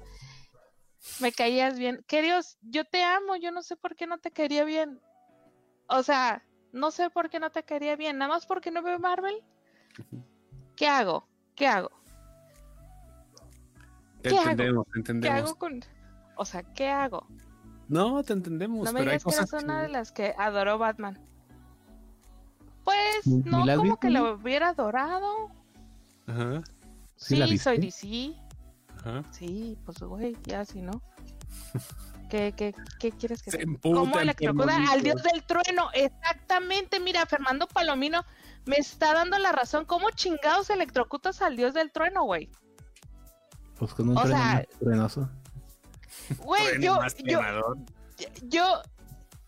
[1.20, 2.04] Me caías bien.
[2.08, 3.36] Queridos, yo te amo.
[3.36, 5.00] Yo no sé por qué no te quería bien.
[5.88, 8.20] O sea, no sé por qué no te quería bien.
[8.20, 9.44] Nada más porque no veo Marvel.
[10.76, 11.28] ¿Qué hago?
[11.56, 11.90] ¿Qué hago?
[14.22, 15.36] Te entendemos, te entendemos.
[15.36, 15.84] ¿Qué hago con.?
[16.36, 17.28] O sea, ¿qué hago?
[17.88, 18.86] No, te entendemos.
[18.86, 21.20] No me digas que eres una de las que adoró Batman.
[22.84, 25.50] Pues no como que lo hubiera adorado.
[26.28, 26.62] Ajá.
[27.16, 28.36] Sí, soy DC.
[29.00, 29.24] Ajá.
[29.32, 31.02] Sí, pues güey, ya si no.
[32.30, 33.66] ¿Qué, qué, qué quieres que Se sea?
[33.82, 35.90] ¿Cómo electrocuta al dios del trueno?
[35.94, 38.24] Exactamente, mira, Fernando Palomino
[38.66, 39.86] me está dando la razón.
[39.86, 42.50] ¿Cómo chingados electrocutas al dios del trueno, güey?
[43.78, 45.30] Pues con un O trueno sea, más truenoso.
[46.40, 47.40] Güey, yo, yo,
[48.44, 48.82] yo,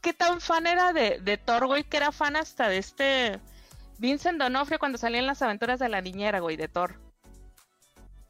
[0.01, 1.83] ¿qué tan fan era de, de Thor, güey?
[1.83, 3.39] Que era fan hasta de este
[3.97, 6.99] Vincent Donofrio cuando salía en las aventuras de la niñera, güey, de Thor.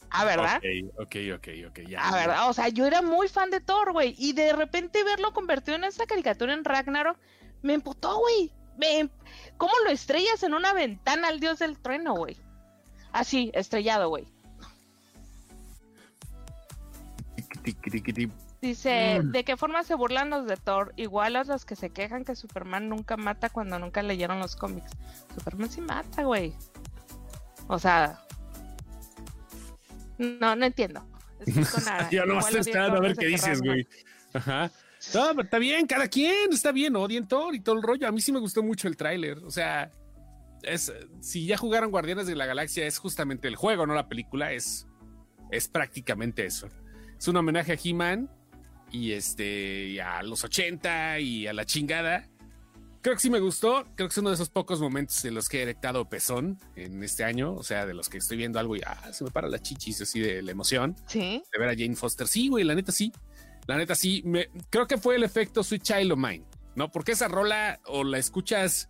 [0.09, 0.61] Ah, ¿verdad?
[0.97, 1.99] Ok, ok, ok, ok, ya.
[2.01, 2.49] Ah, ¿verdad?
[2.49, 4.15] O sea, yo era muy fan de Thor, güey.
[4.17, 7.17] Y de repente verlo convertido en esta caricatura en Ragnarok,
[7.61, 8.53] me emputó, güey.
[8.77, 8.99] Me...
[8.99, 9.09] em-
[9.57, 12.38] ¿Cómo lo estrellas en una ventana al dios del trueno, güey?
[13.11, 14.27] Así, estrellado, güey.
[18.61, 19.31] Dice, Mm.
[19.31, 20.93] ¿de qué forma se burlan los de Thor?
[20.97, 24.91] Igual a los que se quejan que Superman nunca mata cuando nunca leyeron los cómics.
[25.35, 26.53] Superman sí mata, güey.
[27.67, 28.23] O sea...
[30.17, 31.05] No, no entiendo.
[32.11, 33.88] Ya no estoy esperando a ver qué dices, güey.
[34.33, 34.71] Ajá.
[35.13, 38.07] No, pero está bien, cada quien, está bien, odien Thor y todo el rollo.
[38.07, 39.38] A mí sí me gustó mucho el tráiler.
[39.45, 39.91] O sea,
[40.63, 44.51] es, si ya jugaron Guardianes de la Galaxia, es justamente el juego, no la película.
[44.51, 44.88] Es,
[45.51, 46.67] es prácticamente eso.
[47.18, 48.30] Es un homenaje a He-Man
[48.91, 52.28] y este y a los 80 y a la chingada.
[53.01, 53.86] Creo que sí me gustó.
[53.95, 57.01] Creo que es uno de esos pocos momentos en los que he erectado pezón en
[57.03, 57.53] este año.
[57.53, 60.01] O sea, de los que estoy viendo algo y ah, se me para la chichis
[60.01, 61.41] así de la emoción Sí.
[61.51, 62.28] de ver a Jane Foster.
[62.28, 63.11] Sí, güey, la neta sí.
[63.68, 64.22] La neta sí.
[64.26, 66.43] Me, creo que fue el efecto Sweet Child of Mine,
[66.76, 66.91] ¿no?
[66.91, 68.89] Porque esa rola o la escuchas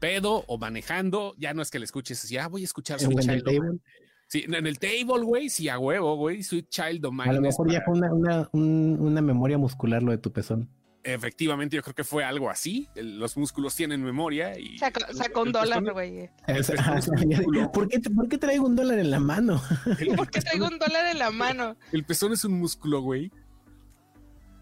[0.00, 3.20] pedo o manejando, ya no es que la escuches así, ah, voy a escuchar Sweet
[3.20, 3.52] Child of.
[3.54, 3.78] Mine.
[4.26, 6.42] Sí, en el table, güey, sí, a huevo, güey.
[6.42, 7.24] Sweet Child of Mine.
[7.30, 10.18] A lo es mejor ya para- fue una, una, un- una memoria muscular lo de
[10.18, 10.68] tu pezón.
[11.06, 12.88] Efectivamente, yo creo que fue algo así.
[12.94, 14.78] El- los músculos tienen memoria y.
[14.78, 16.30] Sacó, sacó un el dólar, güey.
[17.72, 19.60] ¿Por qué, ¿Por qué traigo un dólar en la mano?
[20.16, 21.76] ¿Por qué traigo un dólar en la mano?
[21.92, 23.30] El pezón es un músculo, güey.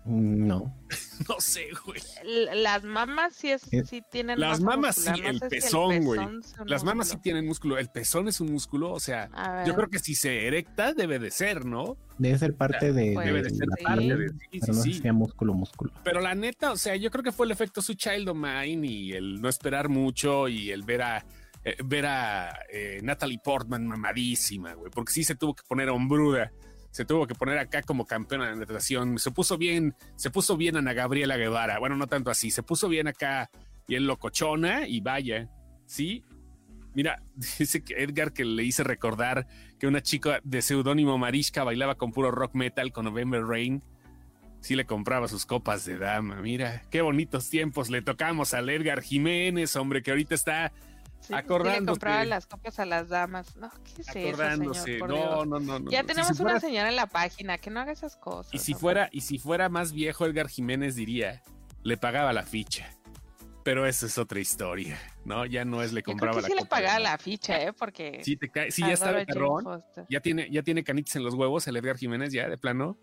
[0.05, 0.75] No.
[1.29, 2.01] No sé, güey.
[2.25, 4.41] Las mamas sí, es, sí tienen.
[4.41, 6.19] Las mamas sí, muscular, no el si pezón, güey.
[6.19, 7.79] pezón es un Las mamas sí tienen músculo.
[7.79, 11.31] El pezón es un músculo, o sea, yo creo que si se erecta debe de
[11.31, 11.97] ser, ¿no?
[12.19, 13.85] Debe ser parte de, Pues, Debe de ser sí.
[13.85, 14.95] parte de sí, pero sí, no sí.
[14.95, 15.93] sea músculo, músculo.
[16.03, 18.85] Pero la neta, o sea, yo creo que fue el efecto su Child of Mine
[18.85, 21.25] y el no esperar mucho y el ver a
[21.65, 26.51] eh, ver a eh, Natalie Portman mamadísima, güey, porque sí se tuvo que poner hombruda,
[26.93, 30.77] se tuvo que poner acá como campeona de natación, se puso bien, se puso bien
[30.77, 33.51] Ana Gabriela Guevara, bueno, no tanto así, se puso bien acá
[33.89, 35.49] bien locochona y vaya,
[35.87, 36.23] sí.
[36.95, 37.23] Mira,
[37.59, 39.47] dice que Edgar que le hice recordar
[39.79, 43.83] que una chica de seudónimo Marishka bailaba con puro rock metal con November Rain.
[44.61, 46.41] Sí le compraba sus copas de dama.
[46.41, 50.73] Mira, qué bonitos tiempos le tocamos al Edgar Jiménez, hombre, que ahorita está
[51.23, 53.57] sí, le compraba las copias a las damas.
[53.57, 54.83] No, ¿qué es eso, acordándose.
[54.83, 54.99] señor?
[54.99, 55.91] Por no, no, no, no.
[55.91, 58.53] Ya tenemos si, una señora en la página que no haga esas cosas.
[58.53, 58.81] y si hombre.
[58.81, 61.43] fuera y si fuera más viejo Edgar Jiménez diría,
[61.83, 62.91] le pagaba la ficha.
[63.65, 65.47] Pero eso es otra historia, ¿no?
[65.47, 67.17] Ya no es le Yo creo compraba que la sí le copa de pagaba la
[67.17, 67.73] ficha, ¿eh?
[67.73, 68.21] Porque.
[68.25, 69.85] Sí, te cae, sí ya está de perrón.
[70.09, 72.99] Ya tiene, ya tiene canitas en los huevos el Edgar Jiménez ya de plano.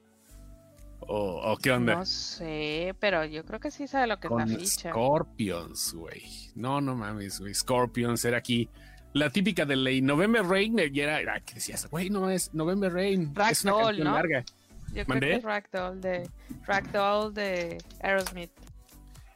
[1.02, 1.96] ¿O, o qué onda?
[1.96, 4.90] No sé, pero yo creo que sí sabe lo que es la con ficha.
[4.92, 6.24] Scorpions, güey.
[6.56, 7.54] No, no mames, güey.
[7.54, 8.70] Scorpions era aquí.
[9.14, 12.94] La típica de ley November Rain eh, era, era que decías, güey, no es November
[12.94, 13.34] Rain.
[13.50, 14.14] es una Ragdoll, canción ¿no?
[14.14, 14.44] larga.
[14.88, 15.28] Yo creo ¿Mandé?
[15.28, 16.30] que es Ragdoll de,
[16.66, 18.52] Ragdoll de Aerosmith.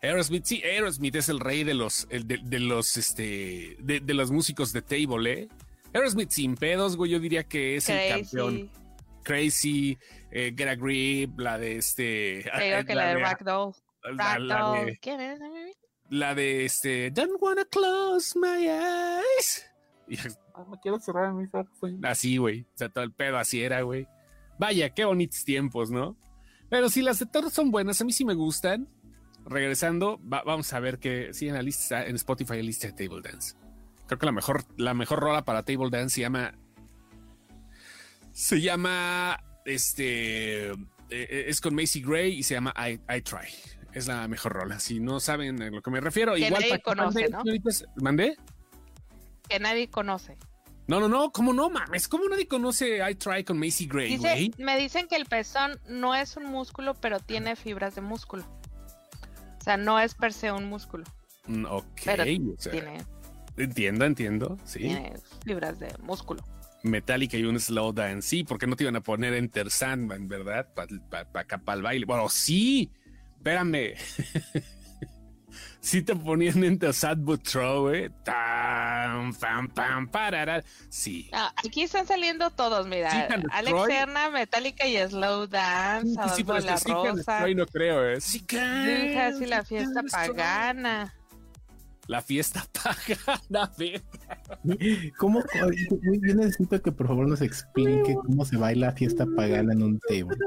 [0.01, 4.13] Aerosmith, sí, Aerosmith es el rey de los, el de, de los, este, de, de
[4.13, 5.47] los músicos de table, ¿eh?
[5.93, 8.69] Aerosmith sin pedos, güey, yo diría que es el campeón.
[9.23, 9.97] Crazy.
[10.35, 12.43] Eh, Get a Grip, la de este.
[12.57, 13.73] Te digo eh, que la de de- Ragdoll.
[14.15, 14.85] la- la Ragdoll.
[14.87, 15.39] de- ¿Quién es?
[16.09, 19.65] la de este Don't wanna close my eyes.
[20.07, 20.17] Y,
[20.53, 21.97] "Ah, no quiero cerrar mis ojos, güey.
[22.03, 22.61] Así, güey.
[22.63, 24.05] O sea, todo el pedo así era, güey.
[24.59, 26.17] Vaya, qué bonitos tiempos, ¿no?
[26.69, 28.89] Pero si las de Thor son buenas, a mí sí me gustan.
[29.45, 32.93] Regresando, va- vamos a ver que sí en la lista, en Spotify hay lista de
[32.93, 33.55] Table Dance.
[34.07, 36.53] Creo que la mejor, la mejor rola para Table Dance se llama.
[38.31, 39.37] Se llama.
[39.65, 40.69] Este.
[40.71, 40.75] eh,
[41.09, 43.47] es con Macy Gray y se llama I, I Try.
[43.93, 44.79] Es la mejor rola.
[44.79, 48.03] Si no saben a lo que me refiero, Que igual nadie conoce, manden, ¿no?
[48.03, 48.37] ¿Mandé?
[49.47, 50.37] Que nadie conoce.
[50.87, 52.07] No, no, no, ¿cómo no mames?
[52.07, 56.13] ¿Cómo nadie conoce I Try con Macy Gray, Dice, me dicen que el pezón no
[56.15, 58.43] es un músculo, pero tiene fibras de músculo.
[59.59, 61.05] O sea, no es per se un músculo.
[61.47, 62.97] Mm, Ok, Pero o sea, Tiene,
[63.55, 64.79] entiendo, entiendo, sí.
[64.79, 65.13] tiene
[65.45, 66.43] fibras de músculo.
[66.83, 70.67] Metallica y un slow dance, sí, porque no te iban a poner Enter Sandman, ¿verdad?
[70.73, 72.05] Para acá, para el baile.
[72.05, 72.91] Bueno, sí,
[73.37, 73.95] espérame.
[75.79, 80.63] sí te ponían en Sad But True, Tan, pam, pam, parara.
[80.89, 81.29] Sí.
[81.31, 83.27] Ah, aquí están saliendo todos, mira.
[83.51, 87.47] Alex Serna, Metallica y Slow Dance, sí, sí, pero la Rosa.
[87.47, 88.21] no creo, ¿eh?
[88.21, 91.13] Sí, casi la fiesta pagana.
[92.07, 93.71] La fiesta pagana,
[95.17, 95.41] ¿Cómo?
[95.41, 100.37] Yo necesito que por favor nos explique cómo se baila fiesta pagana en un table.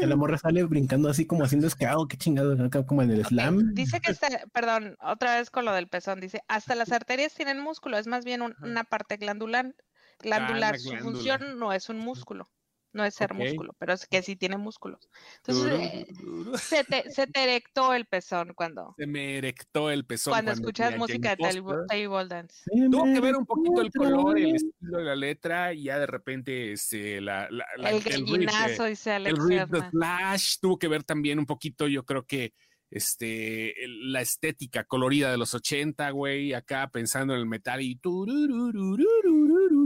[0.00, 2.56] la morra sale brincando así como haciendo escado, qué chingado,
[2.86, 3.74] como en el slam.
[3.74, 7.60] Dice que está, perdón, otra vez con lo del pezón, dice, hasta las arterias tienen
[7.60, 9.74] músculo, es más bien una parte glandular,
[10.20, 12.48] glandular, su función no es un músculo
[12.92, 15.08] no es ser músculo, pero es que sí tiene músculos.
[15.38, 16.06] Entonces, eh,
[16.58, 18.94] se, te, se, te, erectó el pezón cuando...
[18.98, 20.32] Se me erectó el pezón.
[20.32, 22.62] Cuando, escuchas música de table, dance.
[22.90, 26.06] Tuvo que ver un poquito el color, el estilo de la letra y ya de
[26.06, 31.04] repente este, la, la, el gallinazo, dice Alex El riff de Flash tuvo que ver
[31.04, 32.52] también un poquito, yo creo que
[32.90, 37.98] este, la estética colorida de los 80, güey, acá pensando en el metal y...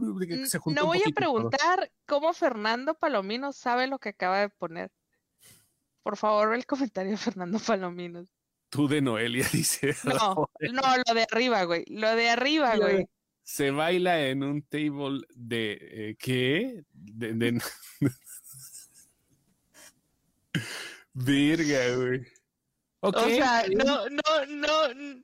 [0.05, 4.91] no voy a preguntar cómo Fernando Palomino sabe lo que acaba de poner.
[6.03, 8.25] Por favor, el comentario de Fernando Palomino.
[8.69, 9.95] Tú de Noelia, dice.
[10.05, 11.85] No, no, lo de arriba, güey.
[11.89, 13.09] Lo de arriba, güey.
[13.43, 15.79] Se baila en un table de...
[15.81, 16.85] Eh, ¿Qué?
[16.93, 17.35] De...
[17.35, 17.63] de...
[21.13, 22.27] Virga, güey.
[23.01, 25.23] O sea, no, no, no,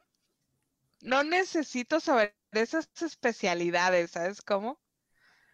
[1.01, 4.81] no necesito saber esas especialidades, ¿sabes cómo?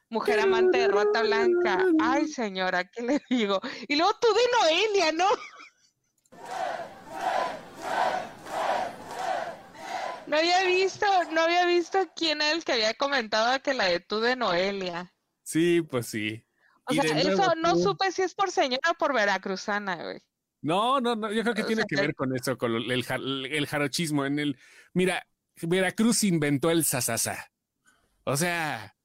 [0.09, 1.85] Mujer amante de rata blanca.
[2.01, 3.61] Ay, señora, ¿qué le digo?
[3.89, 5.29] Y luego tú de Noelia, ¿no?
[10.27, 14.01] No había visto, no había visto quién es el que había comentado que la de
[14.01, 15.13] tú de Noelia.
[15.43, 16.45] Sí, pues sí.
[16.89, 20.21] O sea, eso no supe si es por señora o por veracruzana, güey.
[20.63, 24.25] No, no, no, yo creo que tiene que ver con eso, con el, el, jarochismo.
[24.25, 24.59] En el,
[24.95, 25.25] mira,
[25.63, 27.51] Veracruz inventó el sasasa.
[28.25, 28.97] O sea,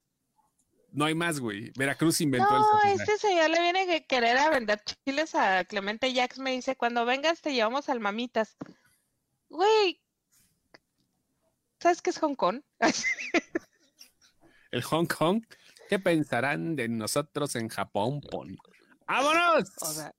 [0.90, 1.72] no hay más, güey.
[1.76, 2.86] Veracruz inventó el sasasa.
[2.86, 6.38] No, este señor le viene a querer a vender chiles a Clemente Jax.
[6.38, 8.56] Me dice, cuando vengas te llevamos al Mamitas.
[9.48, 10.02] Güey,
[11.80, 12.62] ¿sabes qué es Hong Kong?
[14.70, 15.42] el Hong Kong.
[15.88, 18.22] ¿Qué pensarán de nosotros en Japón?
[19.06, 19.70] ¡Vámonos!
[19.82, 20.14] O sea,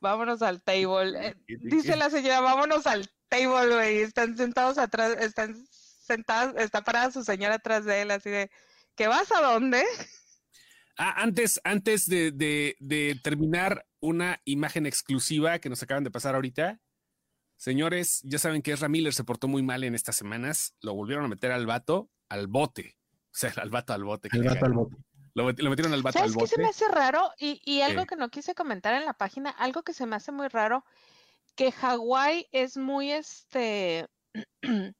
[0.00, 1.28] vámonos al table.
[1.28, 3.98] Eh, dice la señora, vámonos al table, güey.
[3.98, 8.50] Están sentados atrás, están sentados, está parada su señora atrás de él, así de,
[8.94, 9.84] ¿qué vas a dónde?
[10.98, 16.80] Ah, antes, antes de, de, terminar, una imagen exclusiva que nos acaban de pasar ahorita.
[17.56, 20.74] Señores, ya saben que Ezra Miller se portó muy mal en estas semanas.
[20.80, 22.96] Lo volvieron a meter al vato al bote.
[23.12, 24.28] O sea, al vato al bote.
[24.32, 24.96] El vato al bote.
[25.34, 26.48] Lo, metieron al vato al bote.
[26.48, 27.30] qué se me hace raro?
[27.38, 30.48] Y, algo que no quise comentar en la página, algo que se me hace muy
[30.48, 30.84] raro,
[31.56, 34.08] que Hawái es muy este.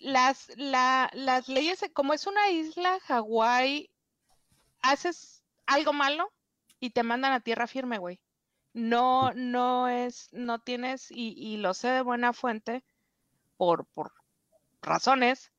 [0.00, 3.90] las, las leyes, como es una isla, Hawái,
[4.82, 6.30] haces algo malo
[6.78, 8.20] y te mandan a tierra firme, güey.
[8.72, 12.84] No, no es, no tienes, y, y lo sé de buena fuente,
[13.56, 14.12] por, por
[14.80, 15.50] razones,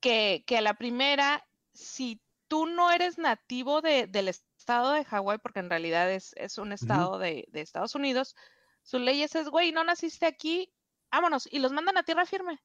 [0.00, 5.38] que, que a la primera, si tú no eres nativo de, del estado de Hawái,
[5.38, 8.34] porque en realidad es, un estado de, Estados Unidos,
[8.82, 10.72] su ley es, güey, no naciste aquí,
[11.10, 12.60] vámonos, y los mandan a tierra firme.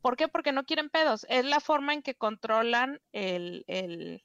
[0.00, 0.28] ¿Por qué?
[0.28, 1.26] Porque no quieren pedos.
[1.28, 4.24] Es la forma en que controlan el, el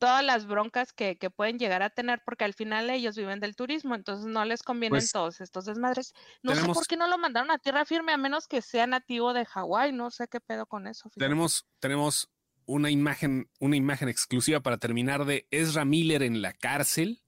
[0.00, 3.94] todas las broncas que, pueden llegar a tener, porque al final ellos viven del turismo,
[3.94, 6.14] entonces no les convienen pues todos estos desmadres.
[6.42, 9.34] No sé por qué no lo mandaron a tierra firme, a menos que sea nativo
[9.34, 11.10] de Hawái, no sé qué pedo con eso.
[11.16, 12.30] Tenemos, tenemos
[12.64, 17.22] una imagen, una imagen exclusiva para terminar de Ezra Miller en la cárcel.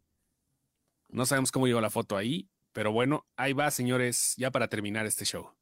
[1.08, 5.06] No sabemos cómo llegó la foto ahí, pero bueno, ahí va, señores, ya para terminar
[5.06, 5.52] este show.